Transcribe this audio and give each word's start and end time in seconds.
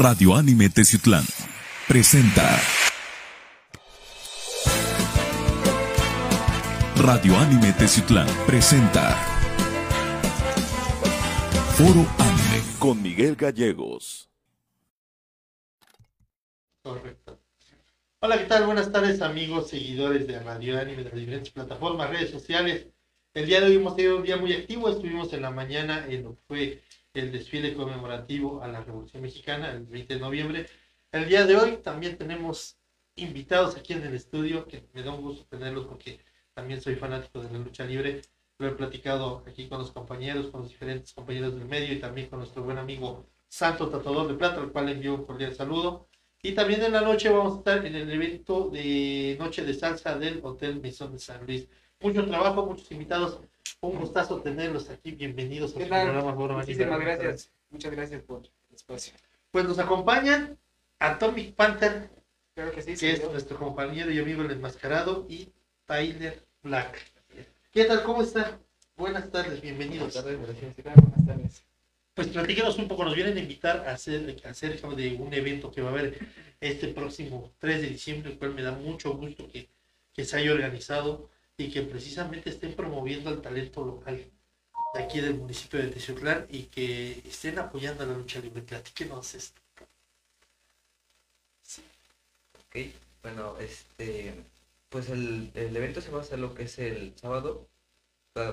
Radio 0.00 0.36
Anime 0.36 0.68
Teciutlán 0.68 1.24
presenta 1.88 2.56
Radio 6.94 7.36
Anime 7.36 7.72
Teciutlán 7.72 8.28
presenta 8.46 9.16
Foro 11.76 12.06
Anime 12.16 12.62
con 12.78 13.02
Miguel 13.02 13.34
Gallegos. 13.34 14.30
Correcto. 16.84 17.40
Hola, 18.20 18.38
¿qué 18.38 18.44
tal? 18.44 18.66
Buenas 18.66 18.92
tardes, 18.92 19.20
amigos, 19.20 19.68
seguidores 19.68 20.28
de 20.28 20.38
Radio 20.38 20.78
Anime 20.78 21.02
de 21.02 21.10
las 21.10 21.18
diferentes 21.18 21.50
plataformas, 21.50 22.08
redes 22.08 22.30
sociales. 22.30 22.86
El 23.34 23.46
día 23.46 23.60
de 23.60 23.66
hoy 23.66 23.74
hemos 23.74 23.96
tenido 23.96 24.18
un 24.18 24.22
día 24.22 24.36
muy 24.36 24.52
activo. 24.52 24.88
Estuvimos 24.88 25.32
en 25.32 25.42
la 25.42 25.50
mañana 25.50 26.06
en 26.08 26.22
lo 26.22 26.36
que 26.36 26.42
fue 26.46 26.82
el 27.18 27.32
desfile 27.32 27.74
conmemorativo 27.74 28.62
a 28.62 28.68
la 28.68 28.82
Revolución 28.82 29.22
Mexicana, 29.22 29.72
el 29.72 29.86
20 29.86 30.14
de 30.14 30.20
noviembre. 30.20 30.66
El 31.10 31.28
día 31.28 31.46
de 31.46 31.56
hoy 31.56 31.78
también 31.78 32.16
tenemos 32.16 32.78
invitados 33.16 33.76
aquí 33.76 33.92
en 33.92 34.02
el 34.04 34.14
estudio, 34.14 34.66
que 34.66 34.84
me 34.92 35.02
da 35.02 35.12
un 35.12 35.22
gusto 35.22 35.44
tenerlos 35.46 35.86
porque 35.86 36.20
también 36.54 36.80
soy 36.80 36.96
fanático 36.96 37.40
de 37.40 37.50
la 37.50 37.58
lucha 37.58 37.84
libre. 37.84 38.22
Lo 38.58 38.68
he 38.68 38.72
platicado 38.72 39.44
aquí 39.46 39.68
con 39.68 39.78
los 39.78 39.92
compañeros, 39.92 40.48
con 40.48 40.62
los 40.62 40.70
diferentes 40.70 41.12
compañeros 41.12 41.54
del 41.54 41.66
medio 41.66 41.92
y 41.92 42.00
también 42.00 42.28
con 42.28 42.40
nuestro 42.40 42.62
buen 42.62 42.78
amigo 42.78 43.26
Santo 43.48 43.88
Tatuador 43.88 44.28
de 44.28 44.34
Plata, 44.34 44.60
al 44.60 44.72
cual 44.72 44.86
le 44.86 44.92
envío 44.92 45.14
un 45.14 45.24
cordial 45.24 45.54
saludo. 45.54 46.08
Y 46.42 46.52
también 46.52 46.82
en 46.82 46.92
la 46.92 47.00
noche 47.00 47.30
vamos 47.30 47.54
a 47.54 47.58
estar 47.58 47.86
en 47.86 47.94
el 47.96 48.10
evento 48.10 48.70
de 48.70 49.36
Noche 49.38 49.64
de 49.64 49.74
Salsa 49.74 50.18
del 50.18 50.40
Hotel 50.42 50.80
Mesón 50.80 51.12
de 51.12 51.18
San 51.18 51.44
Luis. 51.46 51.68
Mucho 52.00 52.24
trabajo, 52.26 52.64
muchos 52.64 52.90
invitados. 52.92 53.40
Un 53.80 53.96
gustazo 53.98 54.40
tenerlos 54.40 54.88
aquí. 54.88 55.10
Bienvenidos 55.12 55.72
a 55.74 55.78
¿Qué 55.78 55.84
su 55.84 55.88
programa 55.90 56.30
Anime. 56.30 56.54
Muchísimas 56.54 57.00
gracias. 57.00 57.50
Muchas 57.70 57.90
gracias 57.92 58.22
por 58.22 58.42
el 58.42 58.74
espacio. 58.74 59.14
Pues 59.50 59.64
nos 59.64 59.80
acompañan 59.80 60.56
Atomic 61.00 61.54
Panther, 61.54 62.08
Claro 62.54 62.72
que 62.72 62.82
sí, 62.82 62.94
que 62.96 63.12
es 63.12 63.22
yo. 63.22 63.32
nuestro 63.32 63.58
compañero 63.58 64.12
y 64.12 64.18
amigo 64.20 64.42
el 64.42 64.50
enmascarado, 64.52 65.26
y 65.28 65.48
Tyler 65.86 66.44
Black. 66.62 66.98
¿Qué 67.72 67.84
tal? 67.84 68.04
¿Cómo 68.04 68.22
están? 68.22 68.60
Buenas 68.96 69.30
tardes, 69.30 69.60
bienvenidos. 69.60 70.14
Buenas 70.22 71.26
tardes. 71.26 71.64
Pues 72.14 72.28
platíquenos 72.28 72.78
un 72.78 72.88
poco, 72.88 73.04
nos 73.04 73.14
vienen 73.14 73.36
a 73.36 73.40
invitar 73.40 73.88
a 73.88 73.92
hacer 73.92 74.36
acerca 74.44 74.88
de 74.88 75.14
un 75.14 75.32
evento 75.34 75.70
que 75.70 75.82
va 75.82 75.90
a 75.90 75.92
haber 75.92 76.18
este 76.60 76.88
próximo 76.88 77.52
3 77.58 77.80
de 77.82 77.88
diciembre, 77.88 78.32
el 78.32 78.38
cual 78.38 78.54
me 78.54 78.62
da 78.62 78.72
mucho 78.72 79.14
gusto 79.14 79.48
que, 79.48 79.68
que 80.12 80.24
se 80.24 80.36
haya 80.36 80.52
organizado 80.52 81.28
y 81.58 81.70
que 81.70 81.82
precisamente 81.82 82.50
estén 82.50 82.74
promoviendo 82.74 83.30
el 83.30 83.42
talento 83.42 83.84
local 83.84 84.24
de 84.94 85.02
aquí 85.02 85.20
del 85.20 85.34
municipio 85.34 85.80
de 85.80 85.88
Teciutlán 85.88 86.46
y 86.48 86.62
que 86.64 87.20
estén 87.26 87.58
apoyando 87.58 88.04
a 88.04 88.06
la 88.06 88.14
lucha 88.14 88.40
libre. 88.40 88.62
Platíquenos 88.62 89.34
esto. 89.34 89.60
Ok, 92.66 92.76
bueno, 93.22 93.58
este, 93.58 94.34
pues 94.88 95.10
el, 95.10 95.50
el 95.54 95.76
evento 95.76 96.00
se 96.00 96.10
va 96.10 96.18
a 96.18 96.22
hacer 96.22 96.38
lo 96.38 96.54
que 96.54 96.62
es 96.64 96.78
el 96.78 97.12
sábado, 97.18 97.66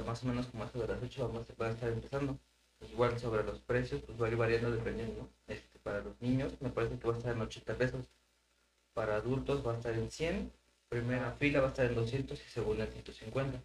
más 0.05 0.23
o 0.23 0.25
menos 0.25 0.47
como 0.47 0.63
a 0.63 0.67
eso 0.67 0.79
de 0.79 0.87
las 0.87 1.01
8 1.03 1.27
vamos 1.27 1.45
va 1.61 1.67
a 1.67 1.71
estar 1.71 1.89
empezando. 1.89 2.39
Pues 2.79 2.91
igual 2.91 3.19
sobre 3.19 3.43
los 3.43 3.59
precios, 3.59 4.01
pues 4.01 4.19
va 4.19 4.25
a 4.27 4.29
ir 4.29 4.35
variando 4.35 4.71
dependiendo. 4.71 5.29
Este, 5.47 5.79
para 5.79 6.01
los 6.01 6.19
niños 6.21 6.53
me 6.59 6.69
parece 6.69 6.97
que 6.97 7.07
va 7.07 7.13
a 7.13 7.17
estar 7.17 7.35
en 7.35 7.41
80 7.41 7.77
pesos, 7.77 8.05
para 8.93 9.17
adultos 9.17 9.65
va 9.65 9.73
a 9.73 9.77
estar 9.77 9.93
en 9.93 10.09
100, 10.09 10.51
primera 10.89 11.31
fila 11.33 11.61
va 11.61 11.67
a 11.67 11.69
estar 11.69 11.85
en 11.85 11.95
200 11.95 12.39
y 12.39 12.49
segunda 12.49 12.85
en 12.85 12.91
150. 12.91 13.61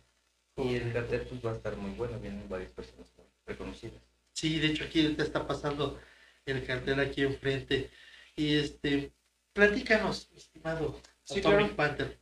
Y 0.57 0.75
el 0.75 0.93
cartel 0.93 1.23
pues 1.23 1.45
va 1.45 1.53
a 1.53 1.57
estar 1.57 1.77
muy 1.77 1.93
bueno, 1.93 2.19
vienen 2.19 2.49
varias 2.49 2.73
personas 2.73 3.11
reconocidas. 3.47 4.03
Sí, 4.33 4.59
de 4.59 4.69
hecho 4.69 4.85
aquí 4.85 5.03
ahorita 5.03 5.23
está 5.23 5.47
pasando 5.47 5.99
el 6.45 6.65
cartel 6.65 7.01
aquí 7.01 7.23
enfrente. 7.23 7.91
Y 8.37 8.57
este, 8.57 9.13
platícanos, 9.53 10.31
estimado 10.37 11.01
Sí, 11.31 11.39
Atomic 11.39 11.59
claro. 11.59 11.77
Panther. 11.77 12.19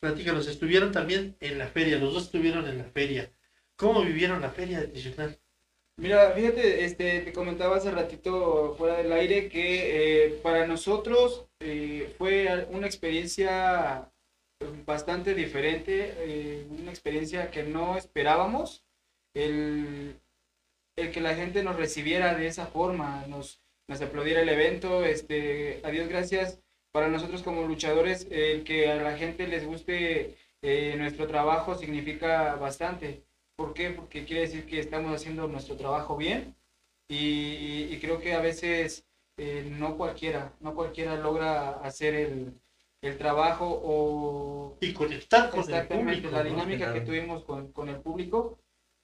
Platícanos, 0.00 0.46
estuvieron 0.46 0.92
también 0.92 1.36
en 1.40 1.58
la 1.58 1.66
feria, 1.66 1.98
los 1.98 2.14
dos 2.14 2.24
estuvieron 2.24 2.66
en 2.66 2.78
la 2.78 2.84
feria. 2.84 3.30
¿Cómo 3.76 4.02
vivieron 4.02 4.40
la 4.40 4.50
feria 4.50 4.80
de 4.80 4.88
Teciutlán? 4.88 5.36
Mira, 5.98 6.32
fíjate, 6.32 6.84
este, 6.84 7.20
te 7.20 7.32
comentaba 7.32 7.76
hace 7.76 7.90
ratito 7.90 8.74
fuera 8.76 8.98
del 8.98 9.12
aire 9.12 9.48
que 9.48 10.26
eh, 10.26 10.30
para 10.42 10.66
nosotros 10.66 11.46
eh, 11.60 12.14
fue 12.16 12.66
una 12.70 12.86
experiencia 12.86 14.10
bastante 14.84 15.34
diferente, 15.34 16.14
eh, 16.18 16.66
una 16.70 16.90
experiencia 16.90 17.50
que 17.50 17.62
no 17.62 17.96
esperábamos. 17.96 18.84
El, 19.34 20.18
el 20.96 21.10
que 21.12 21.20
la 21.20 21.34
gente 21.34 21.62
nos 21.62 21.76
recibiera 21.76 22.34
de 22.34 22.46
esa 22.46 22.66
forma, 22.66 23.26
nos, 23.28 23.60
nos 23.88 24.00
aplaudiera 24.00 24.40
el 24.42 24.48
evento, 24.48 25.04
este, 25.04 25.80
a 25.84 25.90
Dios 25.90 26.08
gracias, 26.08 26.60
para 26.92 27.08
nosotros 27.08 27.42
como 27.42 27.66
luchadores, 27.66 28.26
el 28.30 28.64
que 28.64 28.90
a 28.90 28.96
la 28.96 29.16
gente 29.18 29.46
les 29.46 29.66
guste 29.66 30.36
eh, 30.62 30.94
nuestro 30.96 31.26
trabajo 31.26 31.74
significa 31.74 32.54
bastante. 32.56 33.22
¿Por 33.56 33.74
qué? 33.74 33.90
Porque 33.90 34.24
quiere 34.24 34.42
decir 34.42 34.66
que 34.66 34.78
estamos 34.80 35.14
haciendo 35.14 35.46
nuestro 35.48 35.76
trabajo 35.76 36.16
bien 36.16 36.54
y, 37.08 37.16
y- 37.16 37.88
y 37.94 38.00
creo 38.00 38.20
que 38.20 38.34
a 38.34 38.40
veces 38.40 39.06
eh, 39.38 39.66
no 39.70 39.96
cualquiera, 39.98 40.52
no 40.60 40.74
cualquiera 40.74 41.16
logra 41.16 41.72
hacer 41.82 42.14
el, 42.14 42.54
el 43.06 43.18
trabajo 43.18 43.66
o 43.84 44.76
Y 44.80 44.92
conectar 44.92 45.50
con 45.50 45.60
el 45.60 45.64
exactamente 45.70 46.28
público. 46.28 46.30
la 46.30 46.42
¿no? 46.44 46.50
dinámica 46.50 46.86
que 46.92 47.02
Claro. 47.02 47.06
tuvimos 47.06 47.44
con, 47.44 47.72
con 47.72 47.88
el 47.88 48.00
público. 48.00 48.58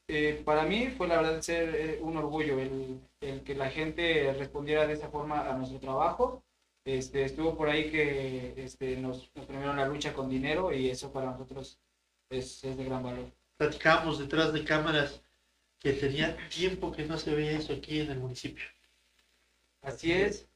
eh, 0.08 0.42
para 0.44 0.64
mí 0.64 0.88
fue 0.88 1.08
la 1.08 1.16
verdad 1.22 1.40
ser 1.40 1.74
eh, 1.74 1.98
un 2.02 2.16
orgullo 2.16 2.58
el, 2.58 3.00
el 3.20 3.42
que 3.44 3.54
la 3.54 3.70
gente 3.70 4.32
respondiera 4.34 4.86
de 4.86 4.94
esa 4.94 5.08
forma 5.10 5.48
a 5.48 5.56
nuestro 5.56 5.78
trabajo. 5.80 6.42
Este, 6.84 7.24
estuvo 7.24 7.56
por 7.56 7.68
ahí 7.68 7.90
que 7.90 8.54
este, 8.56 8.96
nos, 8.96 9.30
nos 9.36 9.46
premiaron 9.46 9.76
la 9.76 9.86
lucha 9.86 10.12
con 10.12 10.28
dinero 10.28 10.72
y 10.72 10.90
eso 10.90 11.12
para 11.12 11.30
nosotros 11.30 11.78
es, 12.30 12.64
es 12.64 12.76
de 12.76 12.84
gran 12.84 13.02
valor. 13.02 13.26
Platicábamos 13.56 14.18
detrás 14.18 14.52
de 14.52 14.64
cámaras 14.64 15.22
que 15.78 15.92
tenía 15.92 16.36
tiempo 16.48 16.90
que 16.92 17.04
no 17.04 17.16
se 17.18 17.34
veía 17.34 17.52
eso 17.52 17.72
aquí 17.72 18.00
en 18.00 18.10
el 18.10 18.18
municipio. 18.18 18.64
Así 19.82 20.12
es. 20.12 20.48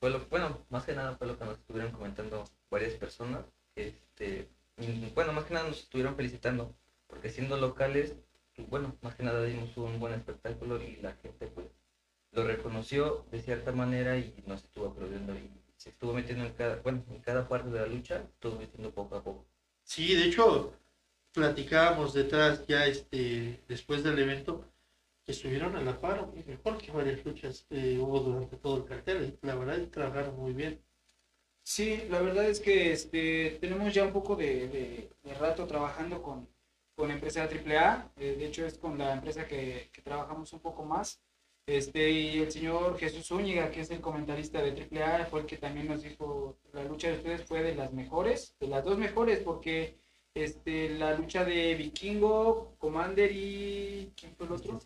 Fue 0.00 0.10
lo, 0.10 0.20
bueno, 0.26 0.64
más 0.70 0.84
que 0.84 0.92
nada 0.94 1.16
fue 1.16 1.26
lo 1.26 1.38
que 1.38 1.44
nos 1.44 1.58
estuvieron 1.58 1.92
comentando 1.92 2.44
varias 2.74 2.94
personas. 2.94 3.44
Este, 3.76 4.48
y, 4.78 5.10
bueno, 5.14 5.32
más 5.32 5.44
que 5.44 5.54
nada 5.54 5.68
nos 5.68 5.80
estuvieron 5.80 6.16
felicitando, 6.16 6.74
porque 7.06 7.30
siendo 7.30 7.56
locales, 7.56 8.14
pues, 8.54 8.68
bueno, 8.68 8.96
más 9.00 9.14
que 9.14 9.22
nada 9.22 9.44
dimos 9.44 9.76
un 9.76 9.98
buen 9.98 10.14
espectáculo 10.14 10.82
y 10.82 10.96
la 10.96 11.12
gente 11.14 11.46
pues 11.46 11.68
lo 12.32 12.44
reconoció 12.44 13.24
de 13.30 13.40
cierta 13.40 13.72
manera 13.72 14.18
y 14.18 14.42
nos 14.46 14.64
estuvo 14.64 14.88
aplaudiendo 14.88 15.34
y 15.34 15.48
se 15.76 15.90
estuvo 15.90 16.12
metiendo 16.12 16.44
en 16.44 16.52
cada, 16.54 16.76
bueno, 16.82 17.04
en 17.10 17.20
cada 17.20 17.48
parte 17.48 17.70
de 17.70 17.80
la 17.80 17.86
lucha, 17.86 18.16
estuvo 18.34 18.58
metiendo 18.58 18.90
poco 18.90 19.16
a 19.16 19.22
poco. 19.22 19.46
Sí, 19.84 20.14
de 20.14 20.24
hecho, 20.24 20.72
platicábamos 21.32 22.12
detrás 22.12 22.66
ya 22.66 22.86
este 22.86 23.62
después 23.68 24.02
del 24.02 24.18
evento 24.18 24.64
que 25.24 25.32
estuvieron 25.32 25.76
a 25.76 25.80
la 25.80 26.00
par, 26.00 26.28
mejor 26.46 26.78
que 26.78 26.90
varias 26.90 27.24
luchas 27.24 27.66
eh, 27.70 27.98
hubo 28.00 28.20
durante 28.20 28.56
todo 28.56 28.78
el 28.78 28.84
cartel. 28.84 29.38
La 29.42 29.54
verdad, 29.54 29.78
trabajaron 29.90 30.36
muy 30.36 30.52
bien. 30.52 30.80
Sí, 31.64 32.02
la 32.10 32.20
verdad 32.20 32.44
es 32.48 32.60
que 32.60 32.92
este, 32.92 33.58
tenemos 33.60 33.92
ya 33.94 34.04
un 34.04 34.12
poco 34.12 34.36
de, 34.36 34.68
de- 34.68 35.10
de 35.22 35.34
rato 35.34 35.66
trabajando 35.66 36.22
con, 36.22 36.46
con 36.94 37.10
empresa 37.10 37.48
AAA, 37.48 38.12
eh, 38.16 38.36
de 38.38 38.46
hecho 38.46 38.66
es 38.66 38.78
con 38.78 38.98
la 38.98 39.14
empresa 39.14 39.46
que, 39.46 39.88
que 39.92 40.02
trabajamos 40.02 40.52
un 40.52 40.60
poco 40.60 40.84
más. 40.84 41.20
Este, 41.66 42.10
y 42.10 42.38
el 42.40 42.52
señor 42.52 42.98
Jesús 42.98 43.26
Zúñiga, 43.26 43.70
que 43.70 43.80
es 43.80 43.90
el 43.90 44.00
comentarista 44.02 44.60
de 44.62 44.72
AAA, 44.72 45.24
fue 45.26 45.40
el 45.40 45.46
que 45.46 45.56
también 45.56 45.88
nos 45.88 46.02
dijo, 46.02 46.58
la 46.74 46.84
lucha 46.84 47.08
de 47.08 47.14
ustedes 47.16 47.44
fue 47.44 47.62
de 47.62 47.74
las 47.74 47.92
mejores, 47.94 48.54
de 48.60 48.68
las 48.68 48.84
dos 48.84 48.98
mejores, 48.98 49.38
porque 49.40 49.96
este, 50.34 50.90
la 50.90 51.14
lucha 51.14 51.44
de 51.46 51.74
Vikingo, 51.74 52.74
Commander 52.78 53.32
y... 53.32 54.12
¿Quién 54.16 54.36
fue 54.36 54.46
el 54.46 54.52
otro? 54.52 54.78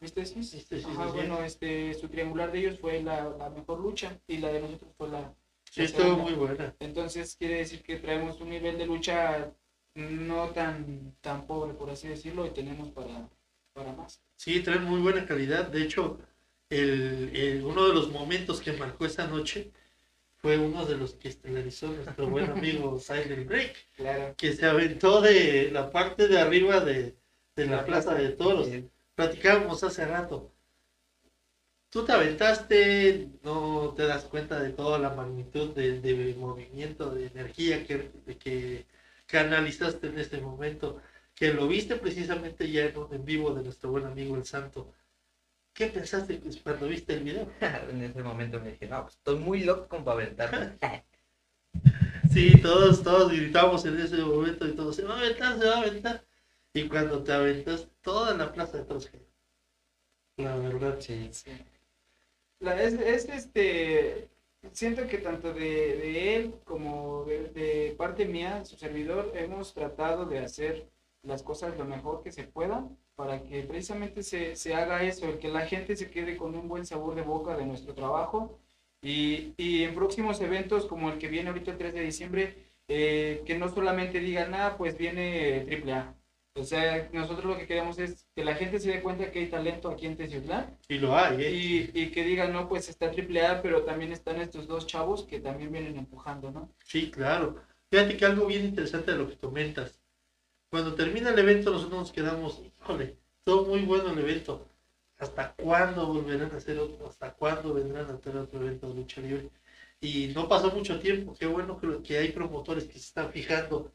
¿Viste? 0.00 0.24
Sí, 0.26 0.42
Sí, 0.42 0.60
sí, 0.60 0.80
sí, 0.80 0.86
Ajá, 0.90 1.06
bueno, 1.12 1.42
este, 1.44 1.94
su 1.94 2.08
triangular 2.08 2.50
de 2.52 2.58
ellos 2.60 2.80
fue 2.80 3.02
la, 3.02 3.28
la 3.30 3.50
mejor 3.50 3.80
lucha 3.80 4.20
y 4.26 4.38
la 4.38 4.48
de 4.52 4.60
nosotros 4.60 4.92
fue 4.96 5.08
la, 5.08 5.34
Sí, 5.70 5.82
estuvo 5.82 6.16
muy 6.16 6.32
buena. 6.32 6.74
Entonces 6.80 7.36
quiere 7.36 7.56
decir 7.58 7.82
que 7.82 7.96
traemos 7.96 8.40
un 8.40 8.50
nivel 8.50 8.78
de 8.78 8.86
lucha 8.86 9.52
no 9.94 10.48
tan, 10.50 11.14
tan 11.20 11.46
pobre, 11.46 11.74
por 11.74 11.90
así 11.90 12.08
decirlo, 12.08 12.46
y 12.46 12.50
tenemos 12.50 12.88
para, 12.90 13.28
para 13.72 13.92
más. 13.92 14.20
Sí, 14.36 14.60
traen 14.60 14.84
muy 14.84 15.00
buena 15.00 15.26
calidad. 15.26 15.66
De 15.68 15.82
hecho, 15.82 16.18
el, 16.70 17.30
el- 17.34 17.64
uno 17.64 17.86
de 17.88 17.94
los 17.94 18.10
momentos 18.10 18.60
que 18.60 18.72
marcó 18.72 19.06
esa 19.06 19.26
noche 19.26 19.70
fue 20.40 20.58
uno 20.58 20.86
de 20.86 20.96
los 20.96 21.14
que 21.14 21.28
estelarizó 21.28 21.88
nuestro 21.88 22.28
buen 22.28 22.50
amigo 22.50 22.98
Silent 23.00 23.46
Break, 23.48 23.76
Claro. 23.96 24.34
que 24.36 24.52
se 24.52 24.66
aventó 24.66 25.20
de 25.20 25.70
la 25.72 25.90
parte 25.90 26.28
de 26.28 26.38
arriba 26.40 26.80
de, 26.80 27.16
de 27.56 27.66
la 27.66 27.78
La 27.78 27.84
Plaza 27.84 28.10
plaza. 28.10 28.22
de 28.22 28.30
Toros. 28.30 28.68
Platicábamos 29.16 29.82
hace 29.84 30.04
rato. 30.06 30.52
Tú 31.90 32.04
te 32.04 32.12
aventaste, 32.12 33.30
no 33.42 33.94
te 33.96 34.06
das 34.06 34.24
cuenta 34.24 34.60
de 34.60 34.70
toda 34.70 34.98
la 34.98 35.10
magnitud 35.10 35.74
de, 35.74 36.00
de 36.00 36.34
movimiento, 36.34 37.10
de 37.10 37.26
energía 37.26 37.86
que, 37.86 38.10
que 38.38 38.86
canalizaste 39.26 40.08
en 40.08 40.18
este 40.18 40.38
momento, 40.40 41.00
que 41.34 41.52
lo 41.54 41.66
viste 41.66 41.96
precisamente 41.96 42.70
ya 42.70 42.84
en 42.86 43.24
vivo 43.24 43.54
de 43.54 43.62
nuestro 43.62 43.90
buen 43.90 44.04
amigo 44.04 44.36
el 44.36 44.44
Santo. 44.44 44.92
¿Qué 45.72 45.86
pensaste 45.86 46.40
cuando 46.62 46.88
viste 46.88 47.14
el 47.14 47.24
video? 47.24 47.50
en 47.60 48.02
ese 48.02 48.22
momento 48.22 48.60
me 48.60 48.72
dije, 48.72 48.86
no, 48.86 49.02
pues 49.04 49.14
estoy 49.14 49.36
muy 49.38 49.64
loco 49.64 50.04
para 50.04 50.22
aventarme. 50.22 50.78
Sí, 52.30 52.60
todos, 52.60 53.02
todos 53.02 53.32
gritamos 53.32 53.84
en 53.86 53.98
ese 53.98 54.18
momento 54.18 54.68
y 54.68 54.72
todos, 54.72 54.96
se 54.96 55.02
va 55.02 55.14
a 55.14 55.18
aventar, 55.18 55.58
se 55.58 55.66
va 55.66 55.76
a 55.76 55.80
aventar. 55.80 56.24
Y 56.74 56.86
cuando 56.86 57.22
te 57.24 57.32
aventas, 57.32 57.88
toda 58.02 58.34
la 58.34 58.52
plaza 58.52 58.78
de 58.78 58.84
todos. 58.84 59.10
La 60.36 60.56
verdad. 60.56 60.98
Sí. 61.00 61.30
Sí. 61.32 61.50
La, 62.60 62.82
es, 62.82 62.94
es, 62.94 63.28
este. 63.28 64.28
Siento 64.72 65.06
que 65.06 65.18
tanto 65.18 65.54
de, 65.54 65.96
de 65.96 66.36
él 66.36 66.54
como 66.64 67.24
de, 67.24 67.48
de 67.48 67.94
parte 67.96 68.26
mía, 68.26 68.64
su 68.64 68.76
servidor, 68.76 69.32
hemos 69.36 69.72
tratado 69.72 70.26
de 70.26 70.40
hacer 70.40 70.88
las 71.22 71.42
cosas 71.42 71.78
lo 71.78 71.84
mejor 71.84 72.22
que 72.22 72.32
se 72.32 72.44
pueda 72.44 72.84
para 73.14 73.42
que 73.42 73.62
precisamente 73.62 74.22
se, 74.22 74.56
se 74.56 74.74
haga 74.74 75.02
eso, 75.04 75.28
el 75.28 75.38
que 75.38 75.48
la 75.48 75.66
gente 75.66 75.96
se 75.96 76.10
quede 76.10 76.36
con 76.36 76.54
un 76.56 76.68
buen 76.68 76.86
sabor 76.86 77.14
de 77.14 77.22
boca 77.22 77.56
de 77.56 77.66
nuestro 77.66 77.94
trabajo 77.94 78.58
y, 79.02 79.54
y 79.56 79.84
en 79.84 79.94
próximos 79.94 80.40
eventos 80.40 80.86
como 80.86 81.10
el 81.10 81.18
que 81.18 81.28
viene 81.28 81.48
ahorita 81.50 81.72
el 81.72 81.78
3 81.78 81.94
de 81.94 82.00
diciembre, 82.02 82.56
eh, 82.88 83.42
que 83.46 83.58
no 83.58 83.68
solamente 83.68 84.20
digan, 84.20 84.54
ah, 84.54 84.74
pues 84.76 84.96
viene 84.98 85.66
AAA. 85.70 86.14
O 86.54 86.64
sea, 86.64 87.08
nosotros 87.12 87.44
lo 87.44 87.56
que 87.56 87.66
queremos 87.66 87.98
es 87.98 88.26
que 88.34 88.44
la 88.44 88.54
gente 88.54 88.80
se 88.80 88.90
dé 88.90 89.00
cuenta 89.02 89.30
que 89.30 89.38
hay 89.38 89.48
talento 89.48 89.90
aquí 89.90 90.06
en 90.06 90.16
Teciutlán 90.16 90.76
Y 90.88 90.98
lo 90.98 91.16
hay, 91.16 91.42
¿eh? 91.44 91.50
y, 91.52 91.90
y 92.02 92.10
que 92.10 92.24
digan, 92.24 92.52
no, 92.52 92.68
pues 92.68 92.88
está 92.88 93.10
AAA, 93.10 93.62
pero 93.62 93.84
también 93.84 94.12
están 94.12 94.40
estos 94.40 94.66
dos 94.66 94.86
chavos 94.86 95.24
que 95.24 95.40
también 95.40 95.70
vienen 95.70 95.96
empujando, 95.96 96.50
¿no? 96.50 96.68
Sí, 96.84 97.10
claro. 97.10 97.62
Fíjate 97.90 98.16
que 98.16 98.24
algo 98.24 98.46
bien 98.46 98.64
interesante 98.64 99.12
de 99.12 99.18
lo 99.18 99.28
que 99.28 99.38
comentas. 99.38 100.00
Cuando 100.70 100.94
termina 100.94 101.30
el 101.30 101.38
evento, 101.38 101.70
nosotros 101.70 102.00
nos 102.00 102.12
quedamos, 102.12 102.60
híjole, 102.80 103.16
todo 103.44 103.66
muy 103.66 103.82
bueno 103.82 104.10
el 104.10 104.18
evento. 104.18 104.68
¿Hasta 105.18 105.54
cuándo 105.54 106.06
volverán 106.06 106.52
a 106.52 106.56
hacer 106.58 106.78
otro? 106.78 107.08
¿Hasta 107.08 107.32
cuándo 107.34 107.74
vendrán 107.74 108.10
a 108.10 108.14
hacer 108.14 108.36
otro 108.36 108.60
evento 108.60 108.88
de 108.88 108.94
lucha 108.94 109.20
libre? 109.20 109.50
Y 110.00 110.28
no 110.28 110.48
pasó 110.48 110.70
mucho 110.70 111.00
tiempo. 111.00 111.34
Qué 111.38 111.46
bueno 111.46 111.78
que, 111.80 112.02
que 112.02 112.18
hay 112.18 112.32
promotores 112.32 112.84
que 112.84 112.92
se 112.94 112.98
están 113.06 113.32
fijando 113.32 113.92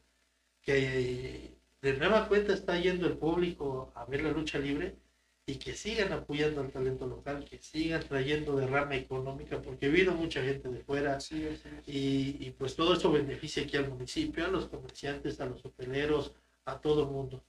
que 0.62 1.53
de 1.84 1.92
nueva 1.98 2.26
cuenta 2.28 2.54
está 2.54 2.78
yendo 2.80 3.06
el 3.06 3.18
público 3.18 3.92
a 3.94 4.06
ver 4.06 4.22
la 4.22 4.32
lucha 4.32 4.58
libre 4.58 4.96
y 5.44 5.56
que 5.56 5.74
sigan 5.74 6.14
apoyando 6.14 6.62
al 6.62 6.72
talento 6.72 7.06
local, 7.06 7.44
que 7.44 7.58
sigan 7.58 8.02
trayendo 8.02 8.56
derrama 8.56 8.96
económica, 8.96 9.60
porque 9.60 9.90
vino 9.90 10.14
mucha 10.14 10.42
gente 10.42 10.70
de 10.70 10.80
fuera, 10.80 11.20
Sí, 11.20 11.46
y, 11.86 12.46
y, 12.46 12.50
pues 12.52 12.74
todo 12.74 12.94
eso 12.94 13.12
beneficia 13.12 13.64
aquí 13.64 13.76
al 13.76 13.90
municipio, 13.90 14.46
a 14.46 14.48
los 14.48 14.66
comerciantes, 14.68 15.38
a 15.42 15.44
los 15.44 15.62
hoteleros, 15.62 16.32
a 16.64 16.80
todo 16.80 17.02
el 17.02 17.10
mundo. 17.10 17.44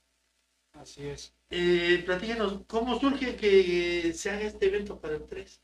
Así 0.74 1.08
es. 1.08 1.34
Eh, 1.50 2.04
platícanos, 2.06 2.60
¿cómo 2.68 3.00
surge 3.00 3.38
que 3.38 4.12
se 4.12 4.32
haga 4.32 4.42
este 4.42 4.66
evento 4.66 5.00
para 5.00 5.16
el 5.16 5.24
3? 5.24 5.62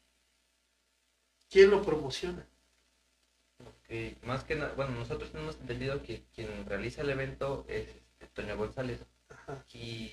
¿Quién 1.50 1.70
lo 1.72 1.82
promociona? 1.82 2.48
Que 3.86 4.16
más 4.24 4.46
que 4.46 4.56
nada, 4.56 4.74
bueno, 4.76 4.92
nosotros 4.92 5.30
hemos 5.36 5.60
entendido 5.60 6.02
que 6.02 6.24
quien 6.34 6.66
realiza 6.66 7.02
el 7.02 7.10
evento 7.10 7.66
es 7.68 7.88
Toño 8.34 8.58
González. 8.58 9.00
Ajá. 9.30 9.64
Y 9.74 10.12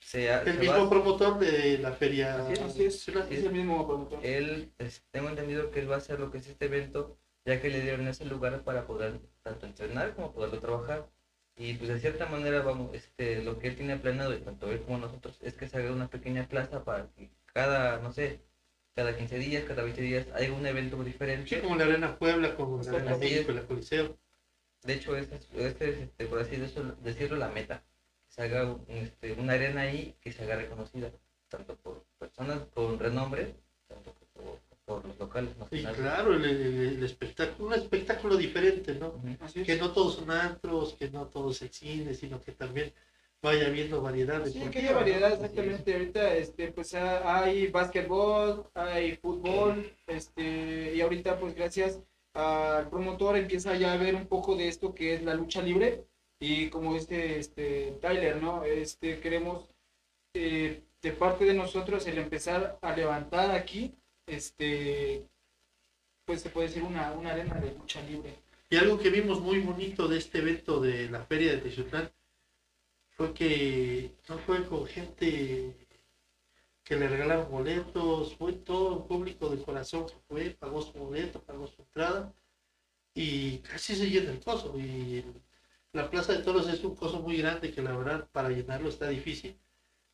se, 0.00 0.30
ha- 0.30 0.42
El 0.42 0.54
se 0.54 0.60
mismo 0.60 0.84
va- 0.84 0.90
promotor 0.90 1.38
de 1.38 1.78
la 1.78 1.92
feria. 1.92 2.36
Así 2.36 2.52
es, 2.54 2.60
Así 2.60 2.84
es, 2.84 2.94
nacional. 3.08 3.32
es 3.32 3.44
el 3.44 3.52
mismo 3.52 3.86
promotor. 3.86 4.24
él, 4.24 4.72
es- 4.78 5.02
tengo 5.10 5.28
entendido 5.28 5.70
que 5.70 5.80
él 5.80 5.90
va 5.90 5.96
a 5.96 5.98
hacer 5.98 6.20
lo 6.20 6.30
que 6.30 6.38
es 6.38 6.46
este 6.48 6.66
evento, 6.66 7.18
ya 7.44 7.60
que 7.60 7.70
le 7.70 7.80
dieron 7.80 8.06
ese 8.08 8.24
lugar 8.24 8.62
para 8.62 8.86
poder 8.86 9.20
tanto 9.42 9.66
entrenar 9.66 10.14
como 10.14 10.32
poderlo 10.32 10.58
trabajar. 10.60 11.08
Y 11.58 11.74
pues 11.74 11.88
de 11.88 11.98
cierta 12.00 12.26
manera, 12.26 12.60
vamos, 12.60 12.94
este, 12.94 13.42
lo 13.42 13.58
que 13.58 13.68
él 13.68 13.76
tiene 13.76 13.96
planeado, 13.96 14.34
y 14.34 14.40
tanto 14.40 14.70
él 14.70 14.82
como 14.82 14.98
nosotros, 14.98 15.38
es 15.42 15.54
que 15.54 15.66
se 15.68 15.78
haga 15.78 15.90
una 15.90 16.08
pequeña 16.08 16.46
plaza 16.48 16.84
para 16.84 17.08
que 17.16 17.30
cada, 17.54 17.98
no 18.00 18.12
sé, 18.12 18.40
cada 18.94 19.16
15 19.16 19.38
días, 19.38 19.64
cada 19.64 19.82
20 19.82 20.02
días, 20.02 20.26
haya 20.34 20.52
un 20.52 20.66
evento 20.66 20.98
Sí, 20.98 21.04
diferente. 21.04 21.60
como 21.62 21.76
la 21.76 21.84
Arena 21.84 22.18
Puebla, 22.18 22.54
como 22.56 22.82
la 22.82 22.90
Arena 22.90 23.12
es. 23.12 23.18
México, 23.18 23.52
la 23.52 23.62
Coliseo. 23.62 24.18
De 24.86 24.94
hecho, 24.94 25.16
este 25.16 25.36
es, 25.36 25.46
este 25.56 25.88
es, 25.90 25.98
este, 25.98 26.26
por 26.26 26.38
así 26.40 26.56
decirlo, 26.56 26.94
decirlo, 27.02 27.36
la 27.36 27.48
meta. 27.48 27.82
Que 28.28 28.32
se 28.34 28.42
haga 28.42 28.64
un- 28.72 28.84
este, 28.88 29.32
una 29.32 29.54
arena 29.54 29.82
ahí 29.82 30.14
que 30.20 30.32
se 30.32 30.44
haga 30.44 30.56
reconocida, 30.56 31.10
tanto 31.48 31.74
por 31.76 32.04
personas 32.18 32.60
con 32.74 32.98
renombre, 32.98 33.54
tanto 33.88 34.14
por, 34.34 34.58
por 34.84 35.04
los 35.04 35.18
locales 35.18 35.50
Y 35.56 35.60
nacionales. 35.60 36.00
claro, 36.00 36.34
el, 36.34 36.44
el- 36.44 36.78
el 36.96 37.02
espectáculo, 37.04 37.68
un 37.68 37.74
espectáculo 37.74 38.36
diferente, 38.36 38.94
¿no? 38.94 39.08
Ujú. 39.08 39.36
Así 39.40 39.60
es. 39.60 39.66
Que 39.66 39.76
no 39.76 39.92
todos 39.92 40.16
son 40.16 40.30
antros, 40.30 40.94
que 40.94 41.10
no 41.10 41.26
todos 41.26 41.60
es 41.62 41.72
cine, 41.76 42.14
sino 42.14 42.40
que 42.40 42.52
también 42.52 42.92
vaya 43.42 43.66
habiendo 43.66 44.00
variedad. 44.02 44.44
Sí, 44.46 44.60
que 44.70 44.78
haya 44.80 44.92
variedad, 44.92 45.32
exactamente. 45.32 45.92
Ahorita, 45.94 46.34
este, 46.36 46.70
pues 46.72 46.94
ha- 46.94 47.42
hay 47.42 47.66
básquetbol, 47.68 48.66
hay 48.74 49.16
fútbol, 49.16 49.92
este, 50.06 50.94
y 50.94 51.00
ahorita, 51.00 51.38
pues 51.40 51.54
gracias 51.54 51.98
al 52.36 52.88
promotor 52.90 53.36
empieza 53.36 53.74
ya 53.76 53.92
a 53.92 53.96
ver 53.96 54.14
un 54.14 54.26
poco 54.26 54.56
de 54.56 54.68
esto 54.68 54.94
que 54.94 55.14
es 55.14 55.22
la 55.22 55.34
lucha 55.34 55.62
libre. 55.62 56.04
Y 56.38 56.68
como 56.68 56.94
este, 56.96 57.38
este 57.38 57.98
Tyler, 58.02 58.42
¿no? 58.42 58.62
Este, 58.64 59.20
queremos 59.20 59.64
eh, 60.34 60.82
de 61.00 61.12
parte 61.12 61.46
de 61.46 61.54
nosotros 61.54 62.06
el 62.06 62.18
empezar 62.18 62.78
a 62.82 62.94
levantar 62.94 63.52
aquí, 63.52 63.94
este, 64.26 65.26
pues 66.26 66.42
se 66.42 66.50
puede 66.50 66.68
decir 66.68 66.82
una, 66.82 67.12
una 67.12 67.32
arena 67.32 67.54
de 67.54 67.72
lucha 67.72 68.02
libre. 68.02 68.34
Y 68.68 68.76
algo 68.76 68.98
que 68.98 69.10
vimos 69.10 69.40
muy 69.40 69.60
bonito 69.60 70.08
de 70.08 70.18
este 70.18 70.38
evento 70.38 70.80
de 70.80 71.08
la 71.08 71.24
feria 71.24 71.52
de 71.52 71.58
Teciutlán 71.58 72.10
fue 73.10 73.32
que 73.32 74.10
no 74.28 74.36
fue 74.38 74.66
con 74.66 74.86
gente 74.86 75.74
que 76.86 76.94
le 76.94 77.08
regalaron 77.08 77.50
boletos, 77.50 78.36
fue 78.36 78.52
todo 78.52 78.98
el 78.98 79.02
público 79.06 79.48
de 79.48 79.60
corazón 79.60 80.06
que 80.06 80.14
fue, 80.28 80.50
pagó 80.50 80.80
su 80.80 80.92
boleto, 80.92 81.42
pagó 81.42 81.66
su 81.66 81.82
entrada 81.82 82.32
y 83.12 83.58
casi 83.58 83.96
se 83.96 84.08
llena 84.08 84.30
el 84.30 84.38
coso. 84.38 84.72
Y 84.78 85.24
la 85.92 86.08
Plaza 86.08 86.34
de 86.34 86.44
Toros 86.44 86.68
es 86.68 86.84
un 86.84 86.94
coso 86.94 87.20
muy 87.20 87.38
grande 87.38 87.72
que 87.72 87.82
la 87.82 87.96
verdad 87.96 88.28
para 88.30 88.50
llenarlo 88.50 88.88
está 88.88 89.08
difícil 89.08 89.58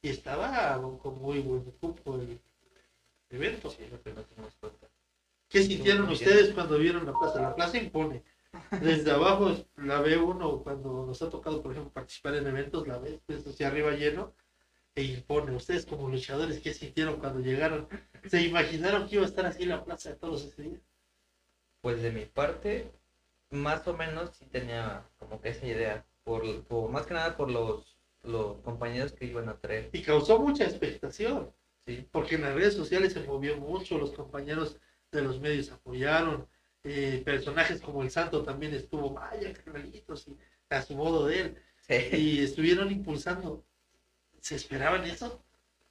y 0.01 0.09
estaba 0.09 0.81
con 1.03 1.21
muy 1.21 1.41
buen 1.41 1.63
cupo 1.73 2.17
el 2.17 2.41
evento. 3.29 3.69
Sí, 3.69 3.87
lo 3.91 4.03
que. 4.03 4.15
¿Qué 5.51 5.63
sintieron 5.63 6.09
ustedes 6.09 6.55
cuando 6.55 6.79
vieron 6.79 7.05
la 7.05 7.13
plaza? 7.13 7.43
La 7.43 7.55
plaza 7.55 7.77
impone. 7.77 8.25
Desde 8.81 9.11
abajo 9.11 9.55
la 9.77 10.01
ve 10.01 10.17
uno 10.17 10.63
cuando 10.63 11.05
nos 11.05 11.21
ha 11.21 11.29
tocado, 11.29 11.63
por 11.63 11.73
ejemplo, 11.73 11.93
participar 11.93 12.37
en 12.37 12.47
eventos, 12.47 12.89
la 12.89 12.97
ves 12.97 13.21
desde 13.29 13.51
hacia 13.51 13.69
arriba 13.69 13.91
lleno 13.91 14.33
e 14.95 15.03
impone. 15.05 15.55
Ustedes 15.55 15.87
como 15.87 16.09
luchadores, 16.09 16.61
¿qué 16.61 16.73
sintieron 16.75 17.19
cuando 17.21 17.41
llegaron? 17.41 17.89
¿Se 18.27 18.43
imaginaron 18.43 19.09
que 19.09 19.17
iba 19.17 19.25
a 19.25 19.29
estar 19.29 19.47
así 19.47 19.65
la 19.67 19.85
plaza 19.85 20.11
de 20.11 20.17
todos 20.17 20.45
ese 20.45 20.63
día? 20.63 20.81
Pues 21.81 22.03
de 22.03 22.13
mi 22.13 22.25
parte, 22.27 22.91
más 23.51 23.87
o 23.89 23.95
menos 23.97 24.31
sí 24.37 24.47
tenía 24.47 25.05
como 25.19 25.41
que 25.41 25.51
esa 25.51 25.67
idea, 25.67 26.07
por, 26.25 26.43
por- 26.65 26.91
más 26.91 27.07
que 27.07 27.15
nada 27.15 27.37
por 27.37 27.51
los, 27.51 27.99
los 28.23 28.59
compañeros 28.63 29.13
que 29.13 29.27
iban 29.27 29.49
a 29.49 29.59
traer, 29.59 29.91
Y 29.93 30.03
causó 30.03 30.39
mucha 30.39 30.65
expectación, 30.65 31.53
¿sí? 31.85 32.09
porque 32.13 32.37
en 32.37 32.43
las 32.43 32.55
redes 32.55 32.75
sociales 32.75 33.13
se 33.13 33.21
movió 33.25 33.57
mucho, 33.57 33.99
los 33.99 34.13
compañeros 34.13 34.79
de 35.11 35.23
los 35.23 35.41
medios 35.41 35.71
apoyaron, 35.73 36.49
eh, 36.85 37.23
personajes 37.25 37.81
como 37.81 38.03
el 38.03 38.11
Santo 38.11 38.43
también 38.43 38.75
estuvo, 38.75 39.11
vaya, 39.11 39.53
carnalitos, 39.53 40.29
y 40.29 40.37
a 40.71 40.83
su 40.83 40.95
modo 40.97 41.27
de 41.27 41.41
él. 41.41 41.57
Sí. 41.87 41.95
y 42.17 42.39
estuvieron 42.45 42.93
impulsando. 42.93 43.65
¿Se 44.43 44.57
esperaban 44.57 45.05
eso? 45.05 45.43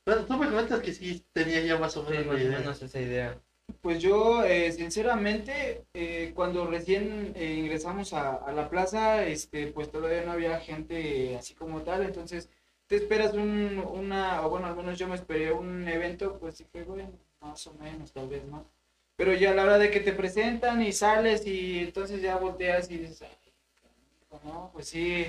Bueno, 0.05 0.25
tú 0.25 0.38
me 0.38 0.48
comentas 0.48 0.79
que 0.81 0.93
sí 0.93 1.25
tenía 1.34 1.62
ya 1.62 1.77
más 1.79 1.98
o 1.98 2.05
Sí, 2.05 2.12
menos 2.12 2.27
más 2.27 2.36
la 2.36 2.41
o 2.43 2.48
idea. 2.48 2.60
menos 2.60 2.81
esa 2.84 3.00
idea. 3.01 3.41
Pues 3.81 4.01
yo, 4.01 4.43
eh, 4.43 4.72
sinceramente, 4.72 5.86
eh, 5.93 6.31
cuando 6.36 6.67
recién 6.67 7.34
eh, 7.36 7.53
ingresamos 7.55 8.13
a, 8.13 8.36
a 8.36 8.51
la 8.51 8.70
plaza, 8.70 9.25
este, 9.25 9.67
pues 9.67 9.89
todavía 9.91 10.24
no 10.25 10.34
había 10.34 10.60
gente 10.60 11.36
así 11.38 11.53
como 11.55 11.81
tal, 11.81 12.03
entonces 12.03 12.50
te 12.88 12.98
esperas 12.98 13.34
un, 13.34 13.79
una, 13.79 14.46
o 14.46 14.50
bueno, 14.50 14.67
al 14.67 14.75
menos 14.75 15.00
yo 15.00 15.08
me 15.08 15.15
esperé 15.15 15.51
un 15.53 15.88
evento, 15.88 16.38
pues 16.39 16.58
dije, 16.60 16.84
bueno, 16.84 17.12
más 17.39 17.65
o 17.67 17.74
menos, 17.75 18.12
tal 18.12 18.27
vez 18.29 18.46
más. 18.48 18.63
Pero 19.15 19.34
ya 19.34 19.51
a 19.51 19.55
la 19.55 19.63
hora 19.63 19.77
de 19.77 19.91
que 19.91 20.00
te 20.01 20.13
presentan 20.13 20.81
y 20.81 20.91
sales 20.91 21.46
y 21.48 21.79
entonces 21.79 22.22
ya 22.22 22.38
volteas 22.38 22.89
y 22.91 22.98
dices, 22.98 23.22
"Ay, 23.24 23.53
no, 24.43 24.70
pues 24.74 24.88
sí, 24.89 25.25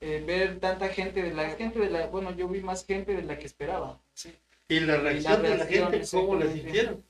eh, 0.00 0.22
ver 0.26 0.60
tanta 0.60 0.88
gente 0.88 1.22
de 1.22 1.32
la 1.34 1.50
gente 1.50 1.78
de 1.78 1.90
la, 1.90 2.06
bueno, 2.08 2.34
yo 2.36 2.48
vi 2.48 2.60
más 2.60 2.84
gente 2.86 3.14
de 3.14 3.22
la 3.22 3.38
que 3.38 3.46
esperaba, 3.46 4.00
sí. 4.14 4.34
Y 4.68 4.80
la 4.80 4.96
reacción 4.98 5.42
de 5.42 5.48
la 5.50 5.56
reacción, 5.56 5.92
gente, 5.92 6.08
¿cómo 6.10 6.34
la 6.36 6.46
sintieron? 6.52 7.04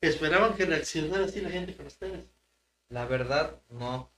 Esperaban 0.00 0.54
que 0.54 0.64
reaccionara 0.66 1.24
así 1.26 1.40
la 1.40 1.50
gente 1.50 1.76
con 1.76 1.86
ustedes. 1.86 2.24
La 2.88 3.04
verdad, 3.06 3.60
no. 3.70 4.10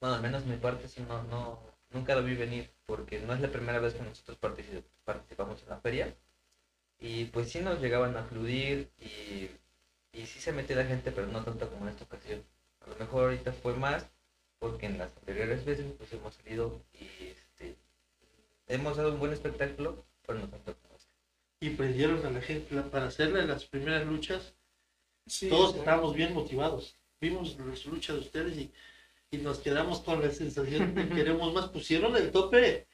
Bueno, 0.00 0.16
al 0.16 0.22
menos 0.22 0.44
mi 0.46 0.56
parte 0.56 0.88
sí 0.88 1.02
no, 1.08 1.22
no, 1.24 1.60
nunca 1.90 2.14
lo 2.14 2.22
vi 2.24 2.34
venir, 2.34 2.70
porque 2.86 3.20
no 3.20 3.34
es 3.34 3.40
la 3.40 3.48
primera 3.50 3.78
vez 3.80 3.94
que 3.94 4.02
nosotros 4.02 4.38
partici- 4.40 4.84
participamos 5.04 5.62
en 5.62 5.68
la 5.70 5.80
feria. 5.80 6.14
Y 6.98 7.26
pues 7.26 7.50
sí 7.50 7.60
nos 7.60 7.80
llegaban 7.80 8.16
a 8.16 8.20
aplaudir 8.22 8.90
y, 8.98 9.50
y 10.12 10.26
sí 10.26 10.40
se 10.40 10.52
metió 10.52 10.76
la 10.76 10.84
gente, 10.84 11.12
pero 11.12 11.26
no 11.26 11.42
tanto 11.44 11.68
como 11.70 11.84
en 11.84 11.90
esta 11.90 12.04
ocasión. 12.04 12.42
A 12.84 12.90
lo 12.90 12.96
mejor 12.96 13.24
ahorita 13.24 13.52
fue 13.52 13.74
más, 13.74 14.06
porque 14.58 14.86
en 14.86 14.98
las 14.98 15.16
anteriores 15.18 15.64
veces 15.64 15.92
pues 15.98 16.12
hemos 16.12 16.34
salido 16.34 16.82
y 16.94 17.34
hemos 18.66 18.96
dado 18.96 19.12
un 19.12 19.18
buen 19.20 19.32
espectáculo, 19.32 20.04
pero 20.26 20.40
y 21.60 21.70
prendieron 21.70 22.24
a 22.24 22.30
la 22.30 22.40
gente 22.40 22.76
para 22.82 23.06
hacerle 23.06 23.46
las 23.46 23.64
primeras 23.64 24.06
luchas. 24.06 24.54
Sí, 25.26 25.48
Todos 25.48 25.70
sea, 25.72 25.80
estábamos 25.80 26.14
bien 26.14 26.34
motivados. 26.34 26.94
Vimos 27.20 27.56
las 27.58 27.84
luchas 27.86 28.16
de 28.16 28.22
ustedes 28.22 28.56
y, 28.58 28.70
y 29.30 29.38
nos 29.38 29.58
quedamos 29.58 30.00
con 30.00 30.22
la 30.22 30.30
sensación 30.30 30.94
de 30.94 31.08
que 31.08 31.14
queremos 31.14 31.52
más. 31.54 31.68
Pusieron 31.68 32.14
el 32.16 32.30
tope 32.30 32.86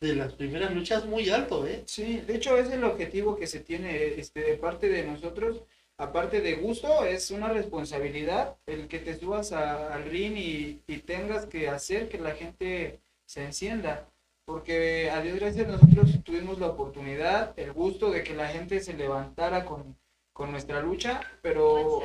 de 0.00 0.14
las 0.14 0.32
primeras 0.34 0.74
luchas 0.74 1.06
muy 1.06 1.28
alto, 1.30 1.66
¿eh? 1.66 1.82
Sí, 1.86 2.18
de 2.18 2.36
hecho 2.36 2.56
es 2.56 2.70
el 2.70 2.84
objetivo 2.84 3.36
que 3.36 3.46
se 3.46 3.60
tiene 3.60 4.18
este, 4.20 4.40
de 4.40 4.56
parte 4.56 4.88
de 4.88 5.04
nosotros, 5.04 5.62
aparte 5.96 6.40
de 6.40 6.54
gusto, 6.56 7.04
es 7.04 7.30
una 7.30 7.48
responsabilidad 7.48 8.56
el 8.66 8.86
que 8.88 8.98
te 9.00 9.18
subas 9.18 9.52
a- 9.52 9.94
al 9.94 10.04
ring 10.04 10.36
y, 10.36 10.82
y 10.86 10.98
tengas 10.98 11.46
que 11.46 11.68
hacer 11.68 12.08
que 12.08 12.18
la 12.18 12.32
gente 12.34 13.00
se 13.26 13.44
encienda, 13.44 14.08
porque 14.48 15.10
a 15.10 15.20
Dios 15.20 15.38
gracias 15.38 15.68
nosotros 15.68 16.24
tuvimos 16.24 16.58
la 16.58 16.68
oportunidad, 16.68 17.52
el 17.58 17.70
gusto 17.74 18.10
de 18.10 18.24
que 18.24 18.34
la 18.34 18.48
gente 18.48 18.80
se 18.80 18.94
levantara 18.94 19.66
con, 19.66 19.98
con 20.32 20.50
nuestra 20.50 20.80
lucha, 20.80 21.20
pero 21.42 22.00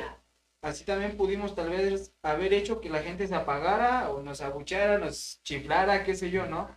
así 0.60 0.84
también 0.84 1.16
pudimos 1.16 1.54
tal 1.54 1.70
vez 1.70 2.14
haber 2.22 2.52
hecho 2.52 2.82
que 2.82 2.90
la 2.90 3.02
gente 3.02 3.26
se 3.26 3.34
apagara 3.34 4.10
o 4.10 4.22
nos 4.22 4.42
abuchara, 4.42 4.98
nos 4.98 5.40
chiflara, 5.42 6.04
qué 6.04 6.14
sé 6.14 6.30
yo, 6.30 6.44
¿no? 6.44 6.68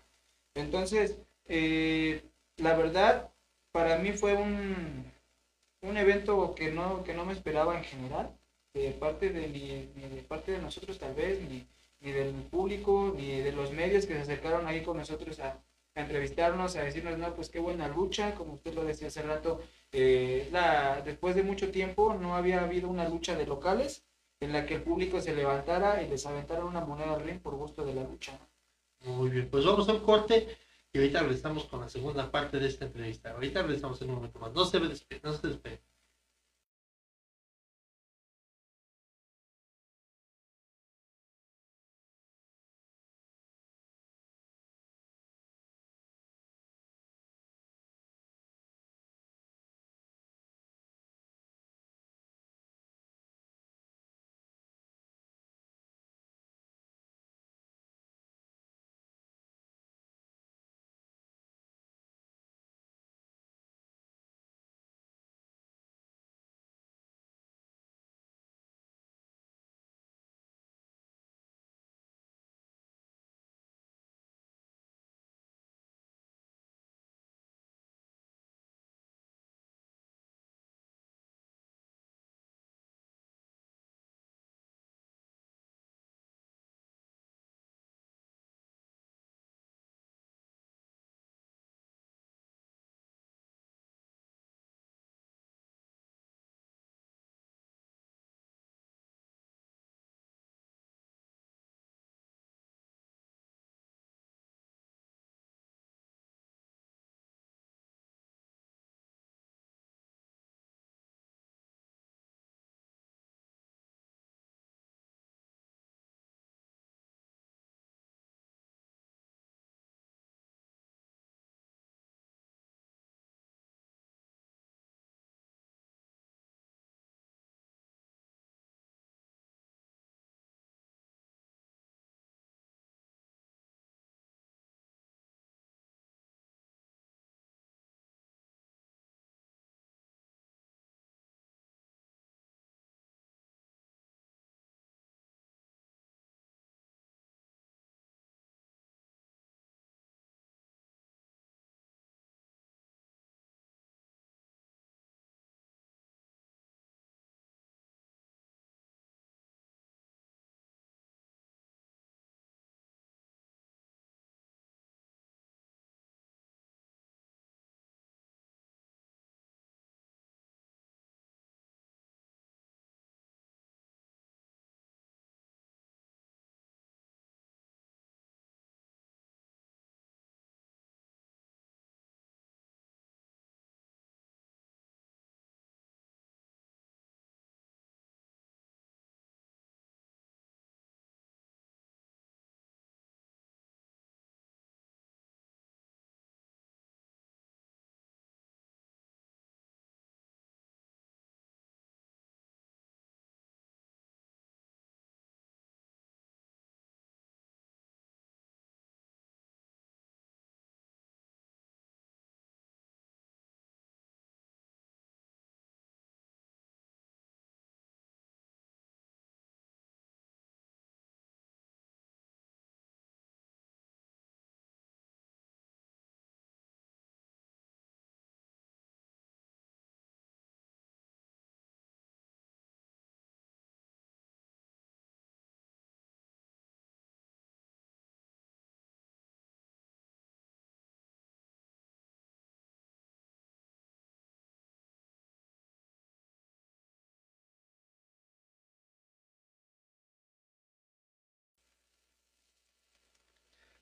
Entonces, 0.55 1.19
eh, 1.47 2.23
la 2.55 2.73
verdad, 2.77 3.33
para 3.73 3.97
mí 3.97 4.13
fue 4.13 4.35
un, 4.35 5.11
un 5.81 5.97
evento 5.97 6.55
que 6.55 6.71
no, 6.71 7.03
que 7.03 7.13
no 7.13 7.25
me 7.25 7.33
esperaba 7.33 7.77
en 7.77 7.83
general, 7.83 8.39
de 8.73 8.91
parte 8.91 9.31
de, 9.31 9.49
ni, 9.49 9.91
ni 9.95 10.15
de 10.15 10.21
parte 10.21 10.53
de 10.53 10.59
nosotros 10.59 10.97
tal 10.97 11.13
vez, 11.13 11.41
ni, 11.41 11.67
ni 11.99 12.11
del 12.11 12.33
público, 12.43 13.13
ni 13.15 13.39
de 13.41 13.51
los 13.51 13.71
medios 13.71 14.05
que 14.05 14.13
se 14.13 14.21
acercaron 14.21 14.67
ahí 14.67 14.83
con 14.83 14.97
nosotros 14.97 15.39
a, 15.39 15.61
entrevistarnos, 15.95 16.75
a 16.75 16.83
decirnos, 16.83 17.17
no, 17.17 17.33
pues 17.33 17.49
qué 17.49 17.59
buena 17.59 17.87
lucha, 17.87 18.35
como 18.35 18.53
usted 18.53 18.75
lo 18.75 18.85
decía 18.85 19.07
hace 19.07 19.23
rato, 19.23 19.61
eh, 19.91 20.47
la, 20.51 21.01
después 21.01 21.35
de 21.35 21.41
mucho 21.41 21.71
tiempo 21.71 22.13
no 22.13 22.35
había 22.35 22.61
habido 22.61 22.87
una 22.87 23.09
lucha 23.09 23.35
de 23.35 23.47
locales 23.47 24.05
en 24.39 24.53
la 24.53 24.67
que 24.67 24.75
el 24.75 24.83
público 24.83 25.19
se 25.21 25.33
levantara 25.33 26.03
y 26.03 26.07
les 26.07 26.25
aventara 26.27 26.65
una 26.65 26.81
moneda 26.81 27.15
al 27.15 27.23
ring 27.23 27.39
por 27.39 27.55
gusto 27.55 27.83
de 27.83 27.95
la 27.95 28.03
lucha. 28.03 28.39
Muy 29.05 29.29
bien, 29.29 29.49
pues 29.49 29.65
vamos 29.65 29.89
a 29.89 29.93
un 29.93 30.01
corte 30.01 30.47
y 30.93 30.99
ahorita 30.99 31.21
regresamos 31.21 31.65
con 31.65 31.81
la 31.81 31.89
segunda 31.89 32.29
parte 32.31 32.59
de 32.59 32.67
esta 32.67 32.85
entrevista. 32.85 33.31
Ahorita 33.31 33.61
regresamos 33.61 34.01
en 34.01 34.09
un 34.09 34.15
momento 34.15 34.39
más. 34.39 34.53
No 34.53 34.65
se 34.65 34.79
despegue, 34.79 35.21
no 35.23 35.33
se 35.33 35.47
despegue. 35.47 35.81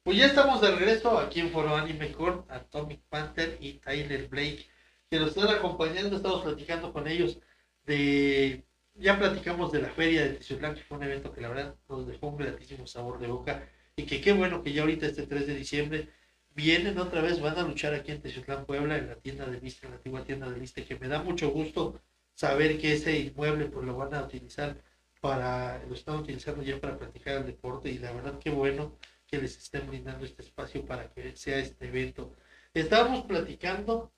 Pues 0.05 0.19
ya 0.19 0.27
estamos 0.27 0.62
de 0.62 0.69
regreso 0.69 1.17
aquí 1.17 1.39
en 1.39 1.50
Foro 1.50 1.75
Anime 1.75 2.12
con 2.12 2.45
Atomic 2.50 3.01
Panther 3.09 3.57
y 3.59 3.79
Tyler 3.79 4.27
Blake. 4.27 4.67
que 5.09 5.19
nos 5.19 5.29
están 5.29 5.47
acompañando. 5.47 6.17
Estamos 6.17 6.43
platicando 6.43 6.93
con 6.93 7.07
ellos 7.07 7.39
de. 7.88 8.63
Ya 8.93 9.17
platicamos 9.17 9.71
de 9.71 9.81
la 9.81 9.89
feria 9.89 10.21
de 10.25 10.35
Tizutlán, 10.35 10.75
que 10.75 10.83
fue 10.83 10.97
un 10.97 11.05
evento 11.05 11.33
que 11.33 11.41
la 11.41 11.50
verdad 11.50 11.75
nos 11.89 12.05
dejó 12.05 12.27
un 12.27 12.38
gratísimo 12.38 12.85
sabor 12.85 13.17
de 13.17 13.25
boca. 13.25 13.67
Y 13.95 14.03
que 14.03 14.21
qué 14.21 14.31
bueno 14.33 14.62
que 14.62 14.74
ya 14.74 14.83
ahorita 14.83 15.07
este 15.07 15.25
3 15.25 15.47
de 15.47 15.55
diciembre 15.55 16.09
vienen 16.53 17.00
otra 17.00 17.21
vez, 17.21 17.41
van 17.41 17.57
a 17.57 17.63
luchar 17.63 17.95
aquí 17.95 18.12
en 18.12 18.21
Tizutlán, 18.21 18.65
Puebla, 18.67 19.00
en 19.00 19.07
la 19.07 19.15
tienda 19.15 19.47
de 19.47 19.59
Liste, 19.59 19.88
en 19.88 19.93
la 19.93 19.97
antigua 19.97 20.24
tienda 20.24 20.47
de 20.51 20.59
Liste, 20.59 20.85
que 20.85 21.00
me 21.00 21.07
da 21.07 21.24
mucho 21.24 21.50
gusto 21.50 22.00
saber 22.35 22.79
que 22.79 22.93
ese 22.93 23.19
inmueble 23.19 23.65
pues 23.65 23.83
lo 23.83 23.97
van 23.97 24.13
a 24.13 24.21
utilizar 24.21 24.77
para, 25.19 25.83
lo 25.85 25.95
están 25.95 26.17
utilizando 26.17 26.62
ya 26.62 26.79
para 26.79 26.95
practicar 26.95 27.38
el 27.38 27.47
deporte 27.47 27.89
y 27.89 27.97
la 27.97 28.12
verdad 28.12 28.38
qué 28.38 28.51
bueno 28.51 28.93
que 29.27 29.38
les 29.38 29.58
estén 29.58 29.88
brindando 29.88 30.25
este 30.25 30.41
espacio 30.41 30.86
para 30.86 31.12
que 31.12 31.36
sea 31.36 31.58
este 31.60 31.88
evento. 31.88 32.34
Estábamos 32.74 33.25
platicando 33.25 34.12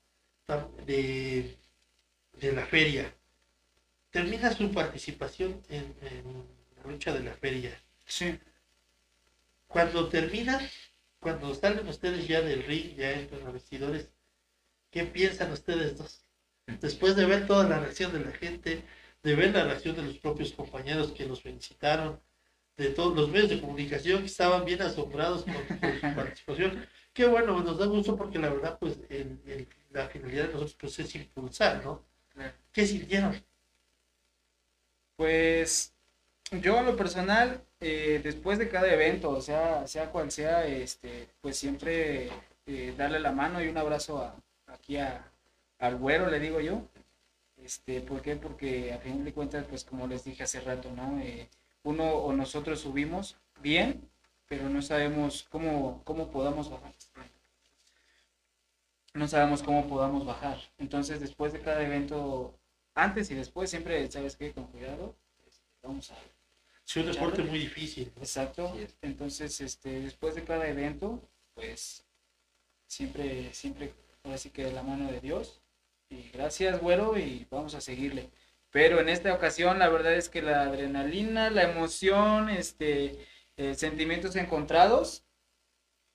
de, 0.86 1.56
de 2.32 2.52
la 2.52 2.66
feria. 2.66 3.14
Termina 4.10 4.52
su 4.52 4.72
participación 4.72 5.62
en, 5.68 5.94
en 6.00 6.46
la 6.76 6.90
lucha 6.90 7.12
de 7.12 7.20
la 7.20 7.34
feria. 7.34 7.78
Sí. 8.06 8.38
Cuando 9.66 10.08
termina, 10.08 10.60
cuando 11.20 11.54
salen 11.54 11.86
ustedes 11.88 12.26
ya 12.26 12.40
del 12.40 12.62
ring, 12.64 12.96
ya 12.96 13.12
entran 13.12 13.46
a 13.46 13.50
vestidores, 13.50 14.10
¿qué 14.90 15.04
piensan 15.04 15.52
ustedes 15.52 15.98
dos? 15.98 16.24
Después 16.80 17.16
de 17.16 17.26
ver 17.26 17.46
toda 17.46 17.68
la 17.68 17.80
reacción 17.80 18.12
de 18.12 18.20
la 18.20 18.32
gente, 18.32 18.82
de 19.22 19.34
ver 19.34 19.54
la 19.54 19.64
reacción 19.64 19.96
de 19.96 20.02
los 20.02 20.18
propios 20.18 20.52
compañeros 20.52 21.12
que 21.12 21.26
los 21.26 21.42
felicitaron, 21.42 22.20
de 22.78 22.90
todos 22.90 23.14
los 23.16 23.28
medios 23.30 23.50
de 23.50 23.60
comunicación 23.60 24.20
que 24.20 24.26
estaban 24.26 24.64
bien 24.64 24.80
asombrados 24.82 25.44
con, 25.44 25.54
con 25.78 26.00
su 26.00 26.00
participación. 26.16 26.86
Qué 27.12 27.26
bueno, 27.26 27.60
nos 27.62 27.78
da 27.78 27.86
gusto 27.86 28.16
porque 28.16 28.38
la 28.38 28.50
verdad, 28.50 28.78
pues, 28.78 28.98
el- 29.10 29.40
el- 29.46 29.68
la 29.90 30.08
finalidad 30.08 30.46
de 30.48 30.54
nosotros 30.54 30.76
pues, 30.80 30.98
es 31.00 31.14
impulsar, 31.16 31.84
¿no? 31.84 32.04
¿Qué 32.72 32.86
sintieron? 32.86 33.34
Pues 35.16 35.92
yo 36.52 36.78
en 36.78 36.86
lo 36.86 36.96
personal, 36.96 37.62
eh, 37.80 38.20
después 38.22 38.58
de 38.58 38.68
cada 38.68 38.92
evento, 38.92 39.30
o 39.30 39.40
sea, 39.40 39.86
sea 39.86 40.10
cual 40.10 40.30
sea, 40.30 40.66
este, 40.66 41.28
pues 41.40 41.56
siempre 41.58 42.30
eh, 42.66 42.94
darle 42.96 43.20
la 43.20 43.32
mano 43.32 43.62
y 43.62 43.68
un 43.68 43.78
abrazo 43.78 44.18
a, 44.22 44.36
aquí 44.66 44.96
a, 44.98 45.30
al 45.78 45.96
güero, 45.96 46.30
le 46.30 46.40
digo 46.40 46.60
yo. 46.60 46.82
Este, 47.56 48.00
¿por 48.00 48.22
qué? 48.22 48.36
Porque 48.36 48.92
a 48.92 48.98
fin 48.98 49.24
de 49.24 49.32
cuentas, 49.34 49.66
pues 49.68 49.84
como 49.84 50.06
les 50.06 50.24
dije 50.24 50.44
hace 50.44 50.60
rato, 50.60 50.90
¿no? 50.92 51.18
Eh, 51.20 51.48
uno 51.88 52.04
o 52.04 52.32
nosotros 52.34 52.80
subimos 52.80 53.36
bien, 53.62 54.10
pero 54.46 54.68
no 54.68 54.82
sabemos 54.82 55.46
cómo, 55.48 56.02
cómo 56.04 56.30
podamos 56.30 56.68
bajar. 56.68 56.92
No 59.14 59.26
sabemos 59.26 59.62
cómo 59.62 59.88
podamos 59.88 60.26
bajar. 60.26 60.58
Entonces, 60.76 61.18
después 61.18 61.52
de 61.54 61.60
cada 61.60 61.82
evento, 61.82 62.54
antes 62.94 63.30
y 63.30 63.34
después, 63.34 63.70
siempre, 63.70 64.10
¿sabes 64.10 64.36
qué? 64.36 64.52
Con 64.52 64.66
cuidado, 64.66 65.16
este, 65.46 65.64
vamos 65.82 66.10
a... 66.10 66.16
Es 66.86 66.96
un 66.96 67.06
deporte 67.06 67.42
muy 67.42 67.58
difícil. 67.58 68.12
¿no? 68.14 68.22
Exacto. 68.22 68.76
Entonces, 69.00 69.58
este, 69.60 70.00
después 70.00 70.34
de 70.34 70.44
cada 70.44 70.68
evento, 70.68 71.22
pues, 71.54 72.04
siempre, 72.86 73.52
siempre, 73.54 73.94
ahora 74.24 74.36
sí 74.36 74.50
que 74.50 74.64
de 74.64 74.72
la 74.72 74.82
mano 74.82 75.10
de 75.10 75.20
Dios. 75.20 75.60
Y 76.10 76.30
gracias, 76.32 76.80
güero, 76.80 77.18
y 77.18 77.46
vamos 77.50 77.74
a 77.74 77.80
seguirle. 77.80 78.30
Pero 78.70 79.00
en 79.00 79.08
esta 79.08 79.32
ocasión, 79.34 79.78
la 79.78 79.88
verdad 79.88 80.14
es 80.14 80.28
que 80.28 80.42
la 80.42 80.62
adrenalina, 80.62 81.50
la 81.50 81.64
emoción, 81.64 82.50
este, 82.50 83.26
eh, 83.56 83.74
sentimientos 83.74 84.36
encontrados, 84.36 85.24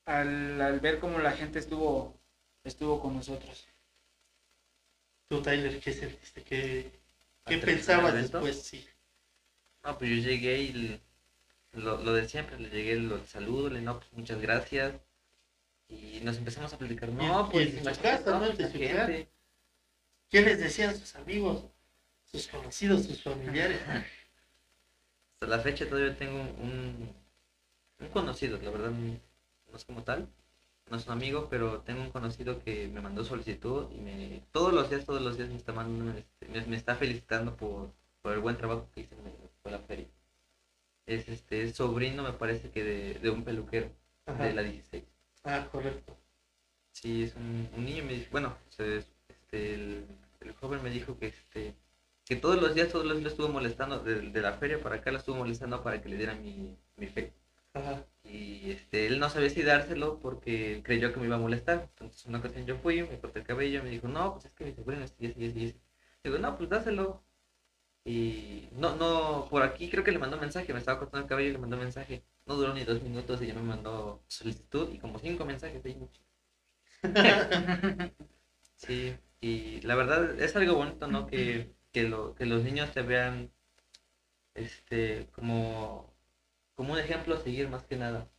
al, 0.06 0.62
al 0.62 0.80
ver 0.80 1.00
cómo 1.00 1.20
la 1.20 1.32
gente 1.32 1.60
estuvo, 1.60 2.20
estuvo 2.64 3.00
con 3.02 3.16
nosotros. 3.16 3.68
Tú, 5.28 5.42
Tyler, 5.42 5.80
¿qué 5.80 5.94
sentiste? 5.94 6.44
¿Qué, 6.44 6.92
qué 7.46 7.56
¿Al 7.56 7.60
terminar 7.60 7.76
pensabas 7.78 8.14
el 8.14 8.22
después? 8.22 8.62
Sí. 8.62 8.88
No, 9.84 9.98
pues 9.98 10.10
yo 10.10 10.18
llegué 10.30 10.60
y 10.62 11.02
lo, 11.74 11.98
lo 11.98 12.14
de 12.14 12.28
siempre, 12.28 12.60
le 12.60 12.70
llegué, 12.70 12.96
lo 12.96 13.16
el 13.18 13.28
saludo, 13.28 13.70
le 13.70 13.82
no, 13.82 14.00
pues 14.00 14.12
muchas 14.14 14.40
gracias. 14.42 14.96
Y 15.90 16.22
nos 16.22 16.38
empezamos 16.38 16.74
a 16.74 16.78
platicar, 16.78 17.10
no, 17.10 17.50
pues 17.50 17.74
en 17.76 17.86
su 17.86 18.02
casa, 18.02 18.40
¿no? 18.40 18.46
la 18.46 18.56
Tizutlán. 18.56 19.08
gente. 19.08 19.30
¿Qué 20.30 20.42
les 20.42 20.60
decían 20.60 20.98
sus 20.98 21.16
amigos, 21.16 21.66
sus 22.34 22.48
conocidos, 22.48 23.04
sus 23.04 23.22
familiares? 23.22 23.80
Hasta 23.88 25.48
la 25.48 25.60
fecha 25.60 25.88
todavía 25.88 26.18
tengo 26.18 26.42
un, 26.42 27.14
un 28.00 28.08
conocido, 28.10 28.58
la 28.62 28.72
verdad 28.72 28.92
no 28.92 29.78
es 29.78 29.86
como 29.86 30.04
tal, 30.04 30.28
no 30.90 30.98
es 30.98 31.06
un 31.06 31.14
amigo, 31.14 31.48
pero 31.50 31.82
tengo 31.82 32.02
un 32.02 32.12
conocido 32.12 32.64
que 32.64 32.88
me 32.88 33.02
mandó 33.02 33.24
solicitud 33.24 33.92
y 33.92 33.98
me 34.00 34.44
todos 34.52 34.74
los 34.74 34.90
días, 34.90 35.06
todos 35.06 35.22
los 35.22 35.38
días 35.38 35.50
me 35.50 35.58
está 35.58 35.74
mandando, 35.74 36.22
me, 36.50 36.66
me 36.66 36.76
está 36.76 36.96
felicitando 36.96 37.56
por, 37.56 37.92
por 38.22 38.34
el 38.34 38.40
buen 38.40 38.58
trabajo 38.58 38.90
que 38.94 39.02
hice 39.02 39.16
en 39.16 39.72
la- 39.72 39.80
feria. 39.80 40.08
Es 41.06 41.28
este 41.28 41.64
es 41.64 41.76
sobrino, 41.76 42.24
me 42.24 42.34
parece 42.34 42.70
que 42.72 42.84
de, 42.84 43.14
de 43.16 43.30
un 43.30 43.44
peluquero 43.44 43.90
Ajá. 44.26 44.46
de 44.46 44.54
la 44.54 44.62
16. 44.62 45.04
Ah, 45.44 45.68
correcto. 45.72 46.16
Sí, 46.92 47.24
es 47.24 47.36
un, 47.36 47.70
un 47.76 47.86
niño, 47.86 48.04
me 48.06 48.14
dice, 48.14 48.30
bueno, 48.32 48.56
este, 48.70 49.06
el, 49.52 50.06
el 50.42 50.54
joven 50.54 50.82
me 50.84 50.90
dijo 50.92 51.18
que 51.18 51.28
este 51.28 51.76
que 52.26 52.36
todos 52.36 52.62
los 52.62 52.74
días, 52.76 52.90
todos 52.90 53.06
los 53.06 53.16
días 53.18 53.24
lo 53.26 53.30
estuvo 53.30 53.50
molestando, 53.50 54.00
de, 54.00 54.16
de 54.32 54.42
la 54.42 54.54
feria 54.54 54.82
para 54.82 54.96
acá 54.98 55.12
lo 55.12 55.18
estuvo 55.20 55.38
molestando 55.38 55.84
para 55.84 56.02
que 56.02 56.10
le 56.10 56.18
diera 56.18 56.36
mi, 56.36 56.78
mi 56.98 57.08
fe. 57.08 57.34
Ajá. 57.74 58.06
Y 58.24 58.72
este, 58.72 59.08
él 59.08 59.20
no 59.20 59.30
sabía 59.30 59.50
si 59.50 59.64
dárselo 59.64 60.20
porque 60.20 60.82
creyó 60.84 61.14
que 61.14 61.20
me 61.20 61.26
iba 61.28 61.36
a 61.36 61.40
molestar. 61.40 61.90
Entonces 61.92 62.26
una 62.26 62.40
ocasión 62.40 62.66
yo 62.66 62.78
fui, 62.78 63.04
me 63.04 63.20
corté 63.20 63.40
el 63.40 63.46
cabello, 63.46 63.84
me 63.84 63.90
dijo, 63.90 64.08
no, 64.08 64.34
pues 64.34 64.46
es 64.46 64.54
que 64.54 64.66
mi 64.66 64.72
es 64.72 65.16
y 65.20 65.26
es 65.28 65.38
y 65.38 65.46
es 65.46 65.56
y 65.58 65.66
es". 65.68 65.76
Digo, 66.24 66.38
no, 66.38 66.58
pues 66.58 66.70
dáselo. 66.70 67.24
Y 68.06 68.70
no, 68.74 68.96
no, 68.96 69.48
por 69.50 69.64
aquí 69.64 69.90
creo 69.90 70.04
que 70.04 70.12
le 70.12 70.20
mandó 70.20 70.38
mensaje, 70.38 70.74
me 70.74 70.80
estaba 70.80 71.00
cortando 71.00 71.24
el 71.26 71.30
cabello 71.30 71.50
y 71.50 71.54
le 71.54 71.60
mandó 71.60 71.78
mensaje. 71.78 72.24
No 72.46 72.56
duró 72.56 72.74
ni 72.74 72.84
dos 72.86 73.02
minutos 73.02 73.42
y 73.42 73.48
ya 73.48 73.54
me 73.56 73.62
mandó 73.64 74.24
solicitud 74.28 74.90
y 74.94 75.00
como 75.00 75.20
cinco 75.20 75.46
mensajes 75.46 75.84
ahí. 75.86 75.98
Sí, 78.76 79.16
y 79.42 79.82
la 79.82 79.96
verdad 79.96 80.40
es 80.42 80.56
algo 80.56 80.76
bonito, 80.76 81.08
¿no? 81.08 81.28
Que, 81.28 81.72
que, 81.94 82.04
lo, 82.04 82.36
que 82.36 82.46
los 82.46 82.64
niños 82.64 82.94
te 82.94 83.02
vean 83.04 83.52
este, 84.56 85.28
como, 85.34 86.14
como 86.76 86.94
un 86.94 87.00
ejemplo 87.00 87.36
a 87.36 87.42
seguir 87.44 87.70
más 87.70 87.84
que 87.86 87.96
nada. 87.98 88.30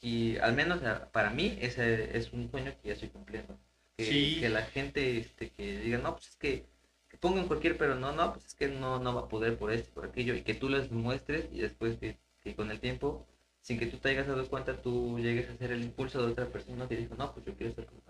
Y 0.00 0.38
al 0.38 0.54
menos 0.54 0.80
para 1.12 1.30
mí 1.30 1.58
ese 1.60 2.16
es 2.16 2.32
un 2.32 2.50
sueño 2.50 2.74
que 2.82 2.88
ya 2.88 2.94
estoy 2.94 3.10
cumpliendo. 3.10 3.58
Que, 3.96 4.04
Sí. 4.04 4.38
que 4.40 4.48
la 4.50 4.62
gente 4.64 5.18
este, 5.18 5.50
que 5.50 5.78
diga, 5.80 5.98
no, 5.98 6.14
pues 6.14 6.28
es 6.30 6.36
que, 6.36 6.66
que 7.08 7.16
pongan 7.18 7.46
cualquier, 7.48 7.78
pero 7.78 7.94
no, 7.96 8.12
no, 8.12 8.32
pues 8.34 8.46
es 8.46 8.54
que 8.54 8.68
no, 8.68 8.98
no 9.00 9.14
va 9.14 9.22
a 9.22 9.28
poder 9.28 9.58
por 9.58 9.72
esto, 9.72 9.92
por 9.94 10.06
aquello, 10.06 10.34
y 10.34 10.42
que 10.42 10.54
tú 10.54 10.68
les 10.68 10.90
muestres 10.92 11.46
y 11.52 11.60
después 11.60 11.98
que, 11.98 12.18
que 12.42 12.54
con 12.56 12.70
el 12.70 12.80
tiempo, 12.80 13.26
sin 13.62 13.78
que 13.78 13.86
tú 13.86 13.98
te 13.98 14.10
hayas 14.10 14.26
dado 14.26 14.48
cuenta, 14.48 14.76
tú 14.82 15.18
llegues 15.20 15.48
a 15.50 15.56
ser 15.56 15.72
el 15.72 15.82
impulso 15.84 16.24
de 16.26 16.32
otra 16.32 16.46
persona 16.48 16.88
que 16.88 16.96
dijo, 16.96 17.14
no, 17.16 17.32
pues 17.32 17.46
yo 17.46 17.54
quiero 17.56 17.74
ser 17.74 17.86
como. 17.86 18.02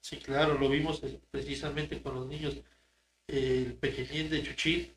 Sí, 0.00 0.16
claro, 0.18 0.58
lo 0.58 0.68
vimos 0.68 1.02
eh, 1.04 1.20
precisamente 1.30 2.02
con 2.02 2.14
los 2.14 2.26
niños. 2.26 2.60
El 3.26 3.74
pequeñín 3.74 4.30
de 4.30 4.42
Chuchil 4.44 4.94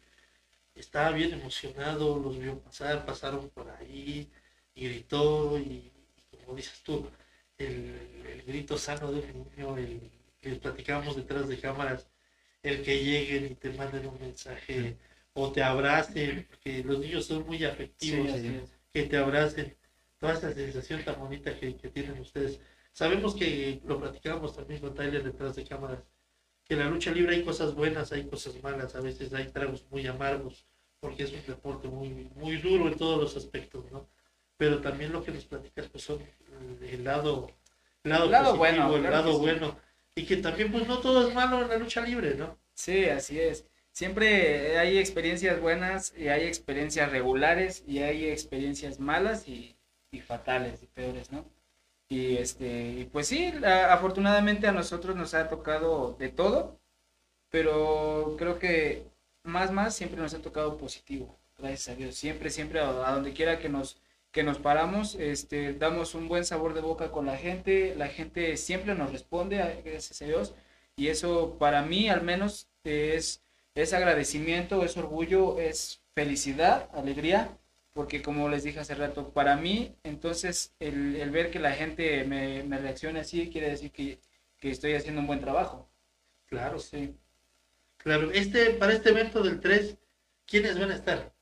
estaba 0.75 1.11
bien 1.11 1.33
emocionado, 1.33 2.19
los 2.19 2.39
vio 2.39 2.59
pasar, 2.61 3.05
pasaron 3.05 3.49
por 3.49 3.69
ahí 3.69 4.29
y 4.75 4.89
gritó 4.89 5.57
y, 5.59 5.91
y 6.31 6.37
como 6.45 6.55
dices 6.57 6.81
tú, 6.83 7.09
el, 7.57 8.23
el 8.29 8.43
grito 8.43 8.77
sano 8.77 9.11
de 9.11 9.21
un 9.33 9.49
niño, 9.55 9.77
el 9.77 10.11
que 10.39 10.55
platicábamos 10.55 11.15
detrás 11.15 11.47
de 11.47 11.59
cámaras, 11.59 12.07
el 12.63 12.83
que 12.83 13.03
lleguen 13.03 13.45
y 13.51 13.55
te 13.55 13.71
manden 13.71 14.07
un 14.07 14.19
mensaje 14.19 14.97
o 15.33 15.51
te 15.51 15.63
abracen, 15.63 16.45
porque 16.49 16.83
los 16.83 16.99
niños 16.99 17.25
son 17.25 17.45
muy 17.45 17.63
afectivos 17.65 18.31
que 18.93 19.03
te 19.03 19.17
abracen, 19.17 19.77
toda 20.19 20.33
esa 20.33 20.53
sensación 20.53 21.03
tan 21.03 21.19
bonita 21.19 21.57
que, 21.59 21.75
que 21.77 21.89
tienen 21.89 22.19
ustedes. 22.19 22.59
Sabemos 22.93 23.35
que 23.35 23.81
lo 23.85 23.99
platicábamos 23.99 24.55
también 24.55 24.79
con 24.81 24.95
Tyler 24.95 25.23
detrás 25.23 25.55
de 25.55 25.65
cámaras, 25.65 25.99
que 26.65 26.73
en 26.73 26.79
la 26.81 26.89
lucha 26.89 27.11
libre 27.11 27.35
hay 27.35 27.43
cosas 27.43 27.73
buenas, 27.75 28.11
hay 28.11 28.25
cosas 28.27 28.61
malas, 28.63 28.95
a 28.95 29.01
veces 29.01 29.33
hay 29.33 29.47
tragos 29.49 29.85
muy 29.91 30.05
amargos, 30.07 30.65
porque 30.99 31.23
es 31.23 31.31
un 31.33 31.45
deporte 31.45 31.87
muy, 31.87 32.29
muy 32.35 32.57
duro 32.57 32.87
en 32.87 32.97
todos 32.97 33.19
los 33.21 33.37
aspectos, 33.37 33.91
¿no? 33.91 34.09
Pero 34.57 34.81
también 34.81 35.11
lo 35.11 35.23
que 35.23 35.31
nos 35.31 35.45
platicas 35.45 35.87
pues 35.89 36.03
son 36.03 36.19
el 36.81 37.03
lado, 37.03 37.51
el 38.03 38.11
lado, 38.11 38.25
El 38.25 38.31
lado 38.31 38.57
positivo, 38.57 38.57
bueno, 38.57 38.95
el 38.95 39.07
claro 39.07 39.15
lado 39.17 39.33
sí. 39.33 39.39
bueno, 39.39 39.79
y 40.15 40.25
que 40.25 40.37
también 40.37 40.71
pues 40.71 40.87
no 40.87 40.99
todo 40.99 41.27
es 41.27 41.33
malo 41.33 41.61
en 41.61 41.69
la 41.69 41.77
lucha 41.77 42.01
libre, 42.01 42.35
¿no? 42.35 42.57
Sí, 42.73 43.05
así 43.05 43.39
es. 43.39 43.65
Siempre 43.91 44.77
hay 44.77 44.97
experiencias 44.97 45.59
buenas 45.61 46.13
y 46.17 46.27
hay 46.27 46.43
experiencias 46.45 47.11
regulares 47.11 47.83
y 47.87 47.99
hay 47.99 48.25
experiencias 48.29 48.99
malas 48.99 49.47
y, 49.47 49.77
y 50.11 50.19
fatales 50.21 50.83
y 50.83 50.87
peores, 50.87 51.31
¿no? 51.31 51.45
Y 52.09 52.37
este, 52.37 53.09
pues 53.11 53.27
sí, 53.27 53.53
afortunadamente 53.89 54.67
a 54.67 54.71
nosotros 54.71 55.15
nos 55.15 55.33
ha 55.33 55.49
tocado 55.49 56.15
de 56.19 56.29
todo, 56.29 56.79
pero 57.49 58.35
creo 58.37 58.59
que 58.59 59.05
más 59.43 59.71
más 59.71 59.95
siempre 59.95 60.21
nos 60.21 60.33
ha 60.33 60.41
tocado 60.41 60.77
positivo, 60.77 61.37
gracias 61.57 61.89
a 61.89 61.95
Dios. 61.97 62.15
Siempre, 62.15 62.49
siempre 62.49 62.79
a, 62.79 62.89
a 63.07 63.13
donde 63.13 63.33
quiera 63.33 63.59
que 63.59 63.69
nos 63.69 64.01
que 64.35 64.43
nos 64.43 64.59
paramos, 64.59 65.15
este, 65.15 65.73
damos 65.73 66.13
un 66.13 66.27
buen 66.27 66.43
sabor 66.43 66.73
de 66.73 66.81
boca 66.81 67.09
con 67.09 67.25
la 67.25 67.37
gente, 67.37 67.95
la 67.95 68.09
gente 68.09 68.57
siempre 68.57 68.93
nos 68.93 69.13
responde, 69.13 69.81
gracias 69.85 70.21
a 70.21 70.25
Dios. 70.25 70.53
Y 70.97 71.07
eso 71.07 71.57
para 71.57 71.83
mí 71.83 72.09
al 72.09 72.21
menos 72.21 72.67
es, 72.83 73.41
es 73.75 73.93
agradecimiento, 73.93 74.83
es 74.83 74.97
orgullo, 74.97 75.57
es 75.57 76.01
felicidad, 76.15 76.89
alegría, 76.93 77.57
porque 77.95 78.21
como 78.21 78.49
les 78.49 78.63
dije 78.63 78.79
hace 78.81 78.95
rato, 78.95 79.31
para 79.33 79.55
mí 79.57 79.95
entonces 80.03 80.75
el, 80.79 81.15
el 81.17 81.31
ver 81.31 81.51
que 81.51 81.59
la 81.59 81.73
gente 81.73 82.23
me, 82.25 82.63
me 82.63 82.77
reaccione 82.79 83.21
así 83.21 83.49
quiere 83.51 83.69
decir 83.71 83.91
que, 83.91 84.19
que 84.59 84.69
estoy 84.71 84.93
haciendo 84.95 85.21
un 85.21 85.27
buen 85.27 85.41
trabajo. 85.41 85.89
Claro, 86.47 86.79
Sí. 86.79 87.15
claro. 87.97 88.31
Este, 88.31 88.71
para 88.71 88.93
este 88.93 89.09
evento 89.09 89.43
del 89.43 89.59
3, 89.59 89.97
¿quiénes 90.47 90.79
van 90.79 90.91
a 90.91 90.95
estar? 90.95 91.33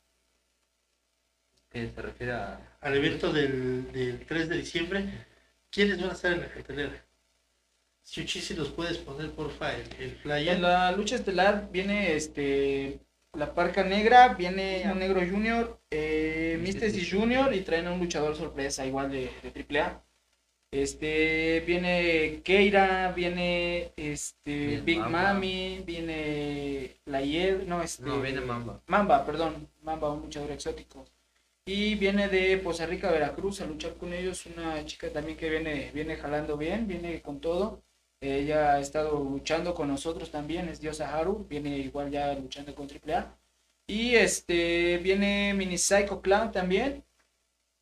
Se 1.74 2.02
refiere 2.02 2.32
a... 2.34 2.78
Al 2.80 2.96
evento 2.96 3.34
del, 3.34 3.92
del 3.92 4.26
3 4.26 4.48
de 4.50 4.58
diciembre, 4.58 5.26
¿quiénes 5.70 6.00
van 6.00 6.12
a 6.12 6.13
estar 6.13 6.32
en 6.34 6.42
la 6.42 6.50
cartelera? 6.50 7.06
Chuchi, 8.06 8.39
si 8.42 8.54
nos 8.54 8.70
puedes 8.70 8.98
poner, 8.98 9.32
porfa, 9.32 9.74
el, 9.76 9.88
el 10.00 10.16
flyer. 10.18 10.56
En 10.56 10.62
la 10.62 10.92
lucha 10.92 11.16
estelar 11.16 11.70
viene 11.72 12.16
este 12.16 13.00
la 13.34 13.54
Parca 13.54 13.84
Negra, 13.84 14.30
viene 14.36 14.84
un 14.91 15.00
Negro 15.00 15.22
Junior, 15.22 15.80
eh, 15.89 16.58
Místesis 16.62 17.12
Junior 17.12 17.54
y 17.54 17.62
traen 17.62 17.88
a 17.88 17.91
un 17.91 18.00
luchador 18.00 18.36
sorpresa 18.36 18.86
igual 18.86 19.12
de, 19.12 19.32
de 19.41 19.80
AAA. 19.82 20.04
Este 20.72 21.63
viene 21.67 22.41
Keira, 22.43 23.12
viene 23.12 23.91
este 23.96 24.82
Big 24.82 25.00
Mamba. 25.00 25.34
Mami, 25.34 25.84
viene 25.86 26.96
la 27.06 27.22
Hied, 27.22 27.63
no 27.67 27.82
este 27.82 28.04
No, 28.04 28.22
viene 28.22 28.41
Mamba. 28.41 28.82
Mamba, 28.88 29.26
perdón, 29.26 29.67
Mamba, 29.84 30.12
un 30.12 30.22
luchador 30.24 30.52
exótico. 30.52 31.06
Y 31.65 31.96
viene 31.96 32.28
de 32.28 32.58
Poza 32.58 32.86
Rica, 32.86 33.12
Veracruz, 33.12 33.62
a 33.62 33.65
luchar 33.65 33.93
con 33.96 34.13
ellos. 34.13 34.46
Una 34.48 34.84
chica 34.86 35.10
también 35.12 35.38
que 35.38 35.50
viene, 35.50 35.91
viene 35.93 36.17
jalando 36.17 36.58
bien, 36.58 36.88
viene 36.88 37.22
con 37.22 37.39
todo. 37.39 37.82
Ella 38.23 38.73
ha 38.73 38.79
estado 38.79 39.19
luchando 39.23 39.73
con 39.73 39.88
nosotros 39.88 40.31
también, 40.31 40.69
es 40.69 40.79
Diosa 40.79 41.13
Haru, 41.17 41.45
viene 41.49 41.77
igual 41.79 42.09
ya 42.12 42.33
luchando 42.33 42.73
con 42.75 42.88
AAA. 42.88 43.36
Y 43.88 44.15
este 44.15 44.97
viene 44.99 45.53
Mini 45.53 45.77
Psycho 45.77 46.21
Clown 46.21 46.51
también. 46.51 47.03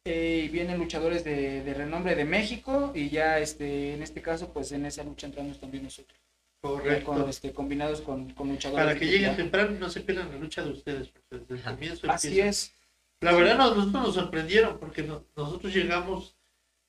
eh, 0.06 0.44
y 0.46 0.50
vienen 0.50 0.80
luchadores 0.80 1.24
de, 1.24 1.62
de 1.64 1.74
renombre 1.76 2.16
de 2.16 2.26
México. 2.26 2.92
Y 2.96 3.10
ya 3.10 3.38
este, 3.40 3.94
en 3.94 4.02
este 4.02 4.22
caso, 4.22 4.52
pues 4.52 4.72
en 4.72 4.86
esa 4.88 5.04
lucha 5.04 5.28
entramos 5.28 5.60
también 5.60 5.84
nosotros. 5.84 6.20
Correcto. 6.64 7.06
con, 7.12 7.30
este, 7.30 7.54
combinados 7.54 8.02
con, 8.02 8.34
con 8.34 8.50
luchadores. 8.50 8.84
Para 8.86 8.98
que 9.00 9.06
lleguen 9.06 9.36
temprano 9.36 9.76
y 9.76 9.80
no 9.80 9.90
se 9.90 10.02
pierdan 10.02 10.32
la 10.32 10.38
lucha 10.38 10.64
de 10.64 10.72
ustedes. 10.72 11.08
Porque 11.10 11.46
desde 11.46 11.56
el 11.56 11.62
comienzo 11.76 12.12
Así 12.12 12.28
empieza. 12.30 12.50
es. 12.50 12.74
La 13.22 13.34
verdad, 13.34 13.58
nos- 13.58 13.76
nosotros 13.78 14.04
nos 14.04 14.16
sorprendieron 14.16 14.80
porque 14.80 15.04
no- 15.04 15.24
nosotros 15.36 15.72
llegamos 15.74 16.36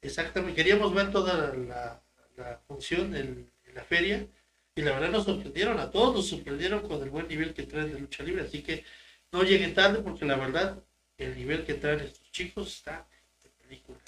exactamente, 0.00 0.56
queríamos 0.56 0.94
ver 0.94 1.10
toda 1.10 1.34
la, 1.36 1.54
la 1.54 2.01
función 2.66 3.10
del- 3.12 3.46
de 3.64 3.72
la 3.72 3.84
feria 3.84 4.26
y 4.74 4.82
la 4.82 4.92
verdad 4.92 5.10
nos 5.10 5.24
sorprendieron, 5.24 5.78
a 5.78 5.90
todos 5.90 6.14
nos 6.14 6.28
sorprendieron 6.28 6.86
con 6.86 7.02
el 7.02 7.10
buen 7.10 7.28
nivel 7.28 7.52
que 7.54 7.64
traen 7.64 7.92
de 7.92 8.00
lucha 8.00 8.22
libre. 8.22 8.42
Así 8.44 8.62
que 8.62 8.84
no 9.30 9.42
lleguen 9.42 9.74
tarde 9.74 10.00
porque 10.02 10.24
la 10.24 10.36
verdad, 10.36 10.82
el 11.18 11.36
nivel 11.36 11.64
que 11.64 11.74
traen 11.74 12.00
estos 12.00 12.30
chicos 12.32 12.76
está 12.76 13.06
de 13.42 13.50
película. 13.50 13.98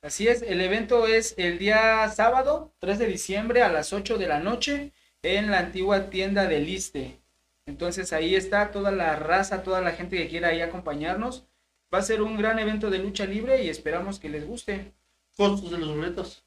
Así 0.00 0.26
es, 0.28 0.42
el 0.42 0.60
evento 0.60 1.06
es 1.06 1.34
el 1.36 1.58
día 1.58 2.08
sábado, 2.08 2.72
3 2.80 2.98
de 2.98 3.06
diciembre 3.06 3.62
a 3.62 3.68
las 3.70 3.92
8 3.92 4.18
de 4.18 4.26
la 4.26 4.40
noche 4.40 4.92
en 5.22 5.50
la 5.50 5.60
antigua 5.60 6.10
tienda 6.10 6.46
del 6.46 6.66
Liste. 6.66 7.20
Entonces 7.66 8.12
ahí 8.12 8.34
está 8.34 8.72
toda 8.72 8.90
la 8.90 9.14
raza, 9.14 9.62
toda 9.62 9.80
la 9.80 9.92
gente 9.92 10.16
que 10.16 10.28
quiera 10.28 10.48
ahí 10.48 10.60
acompañarnos. 10.60 11.46
Va 11.94 11.98
a 11.98 12.02
ser 12.02 12.22
un 12.22 12.36
gran 12.36 12.58
evento 12.58 12.90
de 12.90 12.98
lucha 12.98 13.26
libre 13.26 13.62
y 13.62 13.68
esperamos 13.68 14.18
que 14.18 14.28
les 14.28 14.44
guste. 14.46 14.92
Costos 15.36 15.70
de 15.70 15.78
los 15.78 15.94
boletos. 15.94 16.44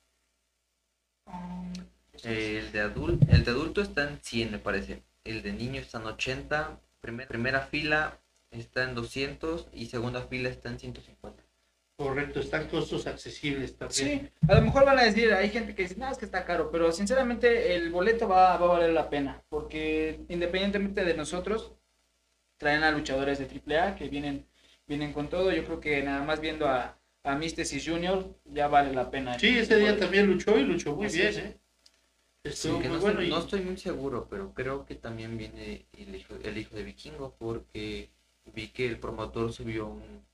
El 2.24 2.72
de, 2.72 2.80
adulto, 2.82 3.26
el 3.30 3.44
de 3.44 3.52
adulto 3.52 3.82
está 3.82 4.10
en 4.10 4.20
100, 4.22 4.52
me 4.52 4.60
parece. 4.60 5.04
El 5.24 5.42
de 5.44 5.54
niño 5.54 5.82
está 5.82 6.00
en 6.00 6.06
80. 6.08 6.80
Primer- 7.02 7.28
primera 7.28 7.62
fila 7.62 8.20
está 8.52 8.84
en 8.84 8.96
200 8.96 9.68
y 9.74 9.88
segunda 9.88 10.22
fila 10.24 10.50
está 10.50 10.70
en 10.70 10.80
150. 10.80 11.44
Correcto, 11.98 12.40
están 12.40 12.68
costos 12.68 13.08
accesibles 13.08 13.78
también. 13.78 14.32
Sí, 14.42 14.48
a 14.50 14.56
lo 14.56 14.62
mejor 14.64 14.86
van 14.86 15.00
a 15.00 15.04
decir, 15.04 15.32
hay 15.34 15.50
gente 15.50 15.76
que 15.76 15.84
dice, 15.84 15.96
no, 15.98 16.10
es 16.12 16.18
que 16.18 16.26
está 16.26 16.44
caro, 16.44 16.70
pero 16.70 16.92
sinceramente 16.92 17.76
el 17.76 17.90
boleto 17.90 18.28
va, 18.28 18.58
va 18.58 18.66
a 18.66 18.70
valer 18.74 18.92
la 18.92 19.10
pena, 19.10 19.42
porque 19.50 20.20
independientemente 20.28 21.06
de 21.06 21.14
nosotros, 21.14 21.74
traen 22.58 22.84
a 22.84 22.92
luchadores 22.92 23.40
de 23.40 23.46
AAA 23.46 23.96
que 23.96 24.10
vienen, 24.10 24.46
vienen 24.88 25.14
con 25.14 25.30
todo. 25.30 25.52
Yo 25.52 25.64
creo 25.66 25.80
que 25.80 26.04
nada 26.04 26.24
más 26.24 26.42
viendo 26.42 26.68
a, 26.68 26.98
a 27.26 27.36
Místesis 27.36 27.84
Junior 27.88 28.26
ya 28.46 28.68
vale 28.68 28.94
la 28.94 29.10
pena. 29.12 29.38
Sí, 29.40 29.58
ese 29.58 29.78
día 29.78 29.98
también 29.98 30.28
luchó 30.28 30.58
y 30.58 30.64
luchó 30.64 30.96
muy 30.96 31.08
Así 31.08 31.18
bien, 31.18 31.30
es. 31.30 31.38
¿eh? 31.38 31.58
Sí, 32.54 32.70
que 32.70 32.90
muy 32.90 32.98
no, 32.98 33.00
bueno. 33.00 33.22
estoy, 33.22 33.28
y- 33.28 33.30
no 33.32 33.40
estoy 33.40 33.62
muy 33.62 33.78
seguro, 33.78 34.28
pero 34.30 34.54
creo 34.54 34.86
que 34.86 34.96
también 34.96 35.38
viene 35.38 35.88
el 35.94 36.16
hijo, 36.16 36.36
el 36.44 36.58
hijo 36.58 36.76
de 36.76 36.84
Vikingo 36.84 37.36
porque 37.40 38.10
vi 38.54 38.68
que 38.68 38.88
el 38.88 39.00
promotor 39.00 39.52
subió 39.52 39.88
un, 39.88 40.26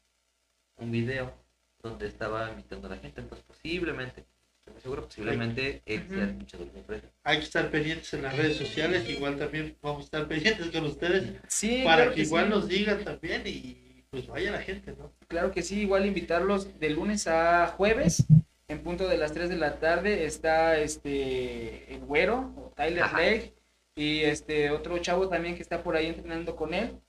un 0.78 0.92
video 0.92 1.34
donde 1.82 2.08
estaba 2.08 2.50
invitando 2.50 2.88
a 2.88 2.92
la 2.92 2.98
gente, 2.98 3.22
entonces 3.22 3.46
posiblemente, 3.48 4.26
estoy 4.60 4.74
muy 4.74 4.82
seguro, 4.82 5.06
posiblemente 5.06 5.82
él 5.86 6.08
sea 6.10 6.26
el 6.26 6.40
luchador 6.40 6.72
de 6.72 6.80
empresa. 6.80 7.08
hay 7.24 7.38
que 7.38 7.44
estar 7.46 7.72
pendientes 7.72 8.14
en 8.14 8.24
las 8.24 8.36
redes 8.36 8.58
sociales, 8.58 9.10
igual 9.10 9.38
también 9.38 9.78
vamos 9.82 10.02
a 10.02 10.06
estar 10.06 10.28
pendientes 10.28 10.68
con 10.70 10.86
ustedes 10.86 11.24
Sí, 11.48 11.82
para 11.84 12.04
claro 12.04 12.16
que 12.16 12.22
igual 12.22 12.46
sí. 12.46 12.50
nos 12.52 12.68
digan 12.68 13.04
también 13.04 13.44
y 13.48 13.78
pues 14.12 14.28
vaya 14.28 14.52
la 14.52 14.62
gente, 14.62 14.94
¿no? 14.98 15.12
Claro 15.28 15.52
que 15.52 15.64
sí, 15.64 15.82
igual 15.82 16.06
invitarlos 16.06 16.80
de 16.80 16.90
lunes 16.90 17.28
a 17.28 17.68
jueves, 17.68 18.26
en 18.68 18.84
punto 18.84 19.08
de 19.08 19.18
las 19.18 19.32
3 19.32 19.50
de 19.50 19.56
la 19.56 19.80
tarde, 19.80 20.26
está 20.26 20.78
este 20.78 21.94
el 21.94 22.02
güero, 22.02 22.54
o 22.58 22.74
Tyler 22.76 23.04
Ajá. 23.04 23.18
Blake, 23.18 23.54
y 23.96 24.20
este 24.20 24.70
otro 24.70 24.98
chavo 25.00 25.30
también 25.30 25.56
que 25.56 25.62
está 25.62 25.82
por 25.82 25.96
ahí 25.96 26.08
entrenando 26.08 26.56
con 26.56 26.74
él. 26.74 27.00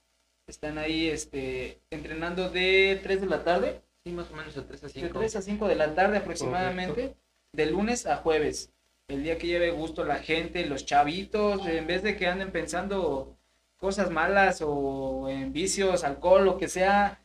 Están 0.47 0.79
ahí 0.79 1.09
este 1.09 1.81
entrenando 1.91 2.51
de 2.51 3.01
3 3.03 3.21
de 3.21 3.27
la 3.27 3.45
tarde, 3.45 3.83
Sí, 4.05 4.11
más 4.11 4.31
o 4.33 4.37
menos 4.37 4.55
de 4.55 4.63
3 4.63 4.83
a 4.83 4.87
de 4.89 4.93
5. 4.93 5.19
3 5.19 5.37
a 5.37 5.43
5 5.43 5.69
de 5.69 5.77
la 5.77 5.95
tarde 5.95 6.17
aproximadamente, 6.19 7.15
de 7.53 7.67
lunes 7.67 8.07
a 8.07 8.17
jueves. 8.17 8.73
El 9.07 9.23
día 9.23 9.39
que 9.39 9.47
lleve 9.47 9.71
gusto 9.71 10.05
la 10.05 10.17
gente, 10.17 10.67
los 10.67 10.85
chavitos, 10.85 11.67
en 11.67 11.87
vez 11.87 12.03
de 12.03 12.17
que 12.17 12.27
anden 12.27 12.51
pensando 12.51 13.37
cosas 13.83 14.13
malas 14.13 14.63
o 14.65 15.29
en 15.29 15.53
vicios, 15.53 16.05
alcohol, 16.05 16.45
lo 16.45 16.57
que 16.57 16.69
sea, 16.69 17.21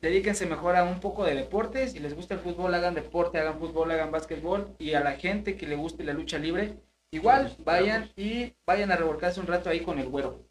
dedíquense 0.00 0.46
mejor 0.46 0.74
a 0.74 0.84
un 0.84 1.00
poco 1.00 1.22
de 1.26 1.34
deportes. 1.34 1.92
Si 1.92 1.98
les 1.98 2.14
gusta 2.14 2.32
el 2.32 2.40
fútbol, 2.40 2.72
hagan 2.72 2.94
deporte, 2.94 3.38
hagan 3.38 3.58
fútbol, 3.58 3.90
hagan 3.90 4.10
básquetbol. 4.10 4.74
Y 4.78 4.94
a 4.94 5.00
la 5.00 5.18
gente 5.18 5.58
que 5.58 5.66
le 5.66 5.76
guste 5.76 6.02
la 6.02 6.14
lucha 6.14 6.38
libre, 6.38 6.78
igual 7.10 7.54
vayan 7.58 8.10
y 8.16 8.54
vayan 8.64 8.90
a 8.90 8.96
revolcarse 8.96 9.38
un 9.38 9.48
rato 9.48 9.68
ahí 9.68 9.80
con 9.80 9.98
el 9.98 10.08
güero. 10.08 10.48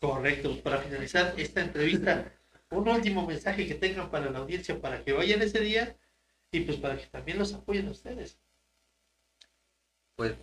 Correcto, 0.00 0.48
pues 0.48 0.62
para 0.62 0.78
finalizar 0.78 1.34
esta 1.36 1.60
entrevista, 1.60 2.32
un 2.70 2.88
último 2.88 3.26
mensaje 3.26 3.66
que 3.66 3.74
tengan 3.74 4.10
para 4.10 4.30
la 4.30 4.38
audiencia 4.38 4.80
para 4.80 5.04
que 5.04 5.12
vayan 5.12 5.42
ese 5.42 5.60
día 5.60 5.98
y 6.50 6.60
pues 6.60 6.78
para 6.78 6.96
que 6.96 7.04
también 7.08 7.38
los 7.38 7.52
apoyen 7.52 7.88
a 7.88 7.90
ustedes. 7.90 8.38
Pues 10.14 10.34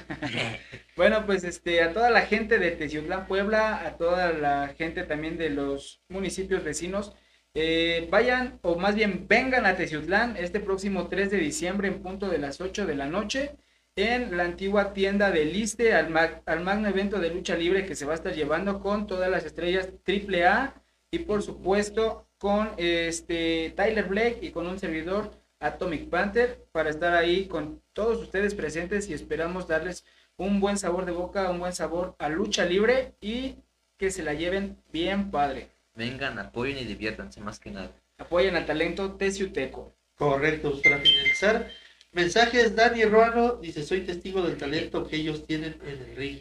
Bueno, 0.96 1.26
pues 1.26 1.44
este, 1.44 1.82
a 1.82 1.92
toda 1.92 2.10
la 2.10 2.22
gente 2.22 2.58
de 2.58 2.70
Teciutlán, 2.72 3.26
Puebla, 3.26 3.84
a 3.86 3.96
toda 3.96 4.32
la 4.32 4.68
gente 4.76 5.02
también 5.04 5.36
de 5.36 5.50
los 5.50 6.02
municipios 6.08 6.64
vecinos, 6.64 7.12
eh, 7.54 8.06
vayan, 8.10 8.58
o 8.62 8.76
más 8.76 8.94
bien 8.94 9.26
vengan 9.28 9.66
a 9.66 9.76
Teciutlán 9.76 10.36
este 10.36 10.60
próximo 10.60 11.08
3 11.08 11.30
de 11.30 11.38
diciembre 11.38 11.88
en 11.88 12.02
punto 12.02 12.28
de 12.28 12.38
las 12.38 12.60
8 12.60 12.86
de 12.86 12.94
la 12.94 13.06
noche 13.06 13.56
en 13.96 14.36
la 14.36 14.44
antigua 14.44 14.92
tienda 14.92 15.30
de 15.30 15.46
Liste 15.46 15.94
al, 15.94 16.10
mag- 16.10 16.42
al 16.46 16.60
magno 16.62 16.88
evento 16.88 17.18
de 17.18 17.30
lucha 17.30 17.56
libre 17.56 17.86
que 17.86 17.94
se 17.94 18.04
va 18.04 18.12
a 18.12 18.16
estar 18.16 18.34
llevando 18.34 18.80
con 18.80 19.06
todas 19.06 19.30
las 19.30 19.44
estrellas 19.46 19.88
AAA 20.04 20.74
y 21.10 21.20
por 21.20 21.42
supuesto 21.42 22.28
con 22.38 22.70
este 22.76 23.72
Tyler 23.76 24.04
Blake 24.06 24.38
y 24.42 24.50
con 24.50 24.66
un 24.66 24.78
servidor 24.78 25.30
Atomic 25.60 26.08
Panther 26.08 26.64
para 26.72 26.90
estar 26.90 27.14
ahí 27.14 27.46
con 27.46 27.82
todos 27.92 28.22
ustedes 28.22 28.54
presentes 28.54 29.08
y 29.08 29.14
esperamos 29.14 29.66
darles 29.66 30.04
un 30.36 30.60
buen 30.60 30.76
sabor 30.78 31.06
de 31.06 31.12
boca, 31.12 31.50
un 31.50 31.60
buen 31.60 31.72
sabor 31.72 32.14
a 32.18 32.28
lucha 32.28 32.64
libre 32.64 33.14
y 33.20 33.56
que 33.96 34.10
se 34.10 34.22
la 34.22 34.34
lleven 34.34 34.76
bien 34.92 35.30
padre. 35.30 35.70
vengan, 35.94 36.38
apoyen 36.38 36.78
y 36.78 36.84
diviértanse 36.84 37.40
más 37.40 37.58
que 37.58 37.70
nada. 37.70 37.90
Apoyen 38.18 38.54
al 38.56 38.66
talento 38.66 39.12
teciuteco. 39.12 39.94
Correcto, 40.16 40.80
para 40.82 40.98
finalizar, 40.98 41.70
mensajes 42.12 42.74
Dani 42.74 43.04
Ruano 43.04 43.56
dice, 43.56 43.82
soy 43.82 44.02
testigo 44.02 44.42
del 44.42 44.56
talento 44.56 45.06
que 45.06 45.16
ellos 45.16 45.46
tienen 45.46 45.78
en 45.82 46.02
el 46.02 46.16
ring, 46.16 46.40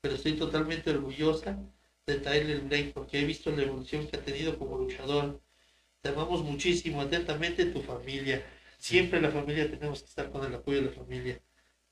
pero 0.00 0.14
estoy 0.14 0.32
totalmente 0.32 0.90
orgullosa 0.90 1.58
de 2.06 2.16
Tyler 2.16 2.60
Blake 2.60 2.92
porque 2.94 3.20
he 3.20 3.24
visto 3.24 3.50
la 3.50 3.62
evolución 3.62 4.06
que 4.06 4.16
ha 4.16 4.20
tenido 4.20 4.58
como 4.58 4.78
luchador. 4.78 5.40
Te 6.02 6.08
amamos 6.08 6.42
muchísimo, 6.42 7.00
atentamente 7.00 7.64
tu 7.66 7.80
familia. 7.80 8.44
Siempre 8.76 9.20
la 9.20 9.30
familia 9.30 9.70
tenemos 9.70 10.02
que 10.02 10.08
estar 10.08 10.30
con 10.30 10.44
el 10.44 10.52
apoyo 10.52 10.78
de 10.78 10.86
la 10.86 10.92
familia. 10.92 11.38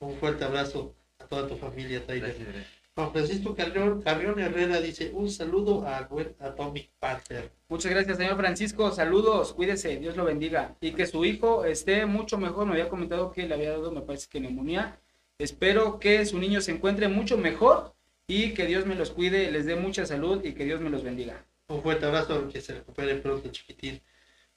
Un 0.00 0.16
fuerte 0.16 0.44
abrazo 0.44 0.96
a 1.20 1.26
toda 1.26 1.46
tu 1.46 1.56
familia, 1.56 2.04
Tyler. 2.04 2.22
Gracias, 2.24 2.48
Andrés. 2.48 2.66
Juan 2.96 3.12
Francisco 3.12 3.54
Carrión, 3.54 4.02
Carrión 4.02 4.40
Herrera 4.40 4.80
dice, 4.80 5.12
un 5.14 5.30
saludo 5.30 5.86
al 5.86 6.08
buen 6.08 6.34
Atomic 6.40 6.90
Panther. 6.98 7.52
Muchas 7.68 7.92
gracias, 7.92 8.16
señor 8.16 8.36
Francisco. 8.36 8.90
Saludos, 8.90 9.52
cuídese, 9.52 9.96
Dios 9.98 10.16
lo 10.16 10.24
bendiga. 10.24 10.74
Y 10.80 10.90
que 10.90 11.06
su 11.06 11.24
hijo 11.24 11.64
esté 11.64 12.04
mucho 12.04 12.36
mejor. 12.36 12.66
Me 12.66 12.72
había 12.72 12.88
comentado 12.88 13.30
que 13.30 13.46
le 13.46 13.54
había 13.54 13.70
dado, 13.70 13.92
me 13.92 14.00
parece 14.00 14.26
que 14.28 14.40
neumonía. 14.40 14.98
Espero 15.38 16.00
que 16.00 16.26
su 16.26 16.40
niño 16.40 16.60
se 16.60 16.72
encuentre 16.72 17.06
mucho 17.06 17.38
mejor 17.38 17.94
y 18.26 18.54
que 18.54 18.66
Dios 18.66 18.86
me 18.86 18.96
los 18.96 19.12
cuide, 19.12 19.52
les 19.52 19.66
dé 19.66 19.76
mucha 19.76 20.04
salud 20.04 20.44
y 20.44 20.54
que 20.54 20.64
Dios 20.64 20.80
me 20.80 20.90
los 20.90 21.04
bendiga. 21.04 21.44
Un 21.70 21.82
fuerte 21.82 22.04
abrazo, 22.04 22.48
que 22.48 22.60
se 22.60 22.74
recupere 22.74 23.14
pronto, 23.16 23.48
chiquitín. 23.48 24.02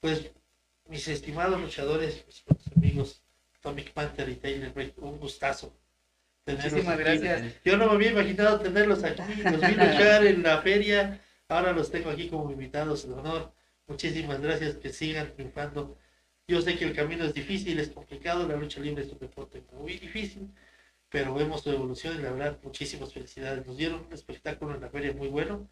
Pues, 0.00 0.32
mis 0.88 1.06
estimados 1.06 1.60
luchadores, 1.60 2.24
mis 2.26 2.44
amigos, 2.76 3.22
Atomic 3.60 3.92
Panther 3.92 4.28
y 4.28 4.34
Taylor 4.34 4.74
Break, 4.74 4.98
un 4.98 5.20
gustazo. 5.20 5.72
Muchísimas 6.44 6.88
aquí. 6.88 7.04
gracias. 7.04 7.54
Yo 7.64 7.76
no 7.76 7.86
me 7.86 7.92
había 7.92 8.10
imaginado 8.10 8.58
tenerlos 8.58 9.04
aquí, 9.04 9.22
los 9.44 9.60
vi 9.60 9.74
luchar 9.74 10.26
en 10.26 10.42
la 10.42 10.60
feria, 10.60 11.20
ahora 11.48 11.72
los 11.72 11.88
tengo 11.88 12.10
aquí 12.10 12.28
como 12.28 12.50
invitados 12.50 13.06
de 13.06 13.14
honor. 13.14 13.52
Muchísimas 13.86 14.40
gracias, 14.40 14.74
que 14.74 14.92
sigan 14.92 15.32
triunfando. 15.36 15.96
Yo 16.48 16.60
sé 16.62 16.76
que 16.76 16.84
el 16.84 16.96
camino 16.96 17.24
es 17.24 17.32
difícil, 17.32 17.78
es 17.78 17.90
complicado, 17.90 18.48
la 18.48 18.56
lucha 18.56 18.80
libre 18.80 19.04
es 19.04 19.12
un 19.12 19.20
deporte 19.20 19.62
muy 19.72 19.98
difícil, 19.98 20.52
pero 21.10 21.32
vemos 21.32 21.62
su 21.62 21.70
evolución 21.70 22.18
y 22.18 22.22
la 22.22 22.32
verdad, 22.32 22.58
muchísimas 22.64 23.12
felicidades. 23.12 23.64
Nos 23.64 23.76
dieron 23.76 24.04
un 24.04 24.12
espectáculo 24.12 24.74
en 24.74 24.80
la 24.80 24.88
feria 24.88 25.12
muy 25.12 25.28
bueno 25.28 25.70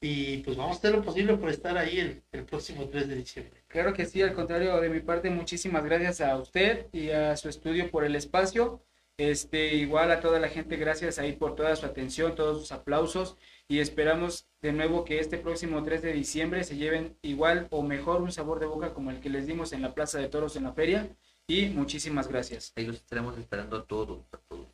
y 0.00 0.38
pues 0.38 0.56
vamos 0.56 0.76
a 0.76 0.78
hacer 0.78 0.92
lo 0.92 1.02
posible 1.02 1.36
por 1.36 1.50
estar 1.50 1.76
ahí 1.76 1.98
el, 1.98 2.22
el 2.32 2.44
próximo 2.44 2.88
3 2.88 3.08
de 3.08 3.16
diciembre. 3.16 3.62
Claro 3.68 3.92
que 3.92 4.06
sí, 4.06 4.22
al 4.22 4.34
contrario 4.34 4.80
de 4.80 4.88
mi 4.88 5.00
parte, 5.00 5.28
muchísimas 5.30 5.84
gracias 5.84 6.20
a 6.20 6.36
usted 6.36 6.86
y 6.92 7.10
a 7.10 7.36
su 7.36 7.48
estudio 7.48 7.90
por 7.90 8.04
el 8.04 8.16
espacio. 8.16 8.82
Este, 9.18 9.74
igual 9.74 10.10
a 10.10 10.20
toda 10.20 10.40
la 10.40 10.48
gente, 10.48 10.76
gracias 10.76 11.18
ahí 11.18 11.32
por 11.32 11.54
toda 11.54 11.76
su 11.76 11.84
atención, 11.84 12.34
todos 12.34 12.58
sus 12.58 12.72
aplausos 12.72 13.36
y 13.68 13.80
esperamos 13.80 14.48
de 14.62 14.72
nuevo 14.72 15.04
que 15.04 15.18
este 15.18 15.36
próximo 15.36 15.82
3 15.84 16.00
de 16.00 16.14
diciembre 16.14 16.64
se 16.64 16.76
lleven 16.76 17.18
igual 17.20 17.68
o 17.70 17.82
mejor 17.82 18.22
un 18.22 18.32
sabor 18.32 18.60
de 18.60 18.66
boca 18.66 18.94
como 18.94 19.10
el 19.10 19.20
que 19.20 19.28
les 19.28 19.46
dimos 19.46 19.74
en 19.74 19.82
la 19.82 19.92
Plaza 19.92 20.18
de 20.18 20.28
Toros 20.28 20.56
en 20.56 20.64
la 20.64 20.72
feria 20.72 21.14
y 21.46 21.66
muchísimas 21.66 22.28
gracias. 22.28 22.72
Ahí 22.76 22.86
los 22.86 22.96
estaremos 22.96 23.36
esperando 23.36 23.76
a 23.76 23.84
todos, 23.84 24.24
a 24.32 24.38
todos. 24.48 24.66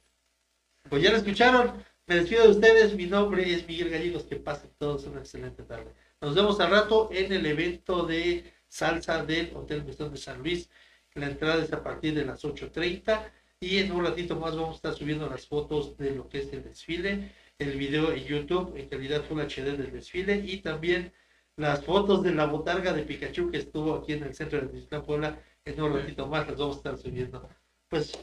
Pues 0.89 1.03
ya 1.03 1.11
lo 1.11 1.17
escucharon, 1.17 1.85
me 2.07 2.17
despido 2.17 2.45
de 2.45 2.51
ustedes, 2.51 2.95
mi 2.95 3.07
nombre 3.07 3.53
es 3.53 3.67
Miguel 3.67 3.91
Gallegos, 3.91 4.25
que 4.25 4.37
pasen 4.37 4.71
todos 4.79 5.07
una 5.07 5.21
excelente 5.21 5.65
tarde. 5.65 5.93
Nos 6.21 6.37
vemos 6.37 6.61
al 6.61 6.71
rato 6.71 7.09
en 7.13 7.33
el 7.33 7.45
evento 7.47 8.07
de 8.07 8.53
salsa 8.69 9.25
del 9.25 9.51
Hotel 9.57 9.85
Mestón 9.85 10.13
de 10.13 10.19
San 10.19 10.39
Luis. 10.39 10.71
La 11.15 11.27
entrada 11.27 11.65
es 11.65 11.73
a 11.73 11.83
partir 11.83 12.15
de 12.15 12.25
las 12.25 12.45
8.30 12.45 13.29
y 13.59 13.79
en 13.79 13.91
un 13.91 14.05
ratito 14.05 14.37
más 14.37 14.55
vamos 14.55 14.75
a 14.75 14.77
estar 14.77 14.95
subiendo 14.95 15.29
las 15.29 15.47
fotos 15.47 15.97
de 15.97 16.13
lo 16.13 16.29
que 16.29 16.39
es 16.39 16.53
el 16.53 16.63
desfile, 16.63 17.33
el 17.59 17.77
video 17.77 18.13
en 18.13 18.25
YouTube 18.25 18.77
en 18.77 18.89
calidad 18.89 19.25
Full 19.25 19.41
HD 19.41 19.77
del 19.77 19.91
desfile 19.91 20.45
y 20.47 20.59
también 20.59 21.13
las 21.57 21.85
fotos 21.85 22.23
de 22.23 22.35
la 22.35 22.47
botarga 22.47 22.93
de 22.93 23.03
Pikachu 23.03 23.51
que 23.51 23.59
estuvo 23.59 23.95
aquí 23.97 24.13
en 24.13 24.23
el 24.23 24.35
centro 24.35 24.61
de 24.61 24.69
Tizitlán, 24.69 25.05
Puebla. 25.05 25.43
En 25.65 25.81
un 25.83 25.93
ratito 25.93 26.29
más 26.29 26.47
las 26.47 26.57
vamos 26.57 26.77
a 26.77 26.79
estar 26.79 26.99
subiendo. 26.99 27.49
Pues 27.89 28.17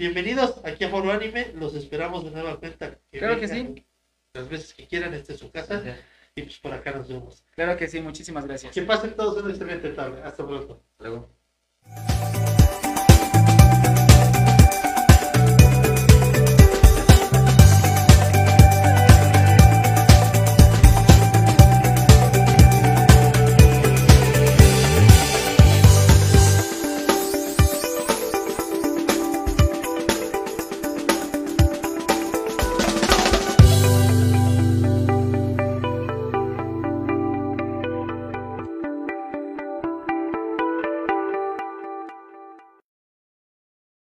bienvenidos 0.00 0.54
aquí 0.64 0.84
a 0.84 0.88
Foro 0.88 1.12
Anime, 1.12 1.52
los 1.54 1.74
esperamos 1.74 2.24
de 2.24 2.30
nueva 2.30 2.58
cuenta. 2.58 2.98
Claro 3.12 3.38
que 3.38 3.48
sí. 3.48 3.86
Las 4.32 4.48
veces 4.48 4.72
que 4.72 4.86
quieran, 4.86 5.12
esta 5.12 5.34
es 5.34 5.38
su 5.38 5.50
casa 5.50 5.82
y 6.34 6.42
pues 6.42 6.58
por 6.58 6.72
acá 6.72 6.92
nos 6.92 7.08
vemos. 7.08 7.44
Claro 7.54 7.76
que 7.76 7.86
sí, 7.86 8.00
muchísimas 8.00 8.46
gracias. 8.46 8.72
Que 8.72 8.82
pasen 8.82 9.14
todos 9.14 9.42
una 9.42 9.50
excelente 9.50 9.90
tarde. 9.90 10.22
Hasta 10.22 10.46
pronto. 10.46 10.82
Luego. 10.98 11.28
Atomic 11.82 12.29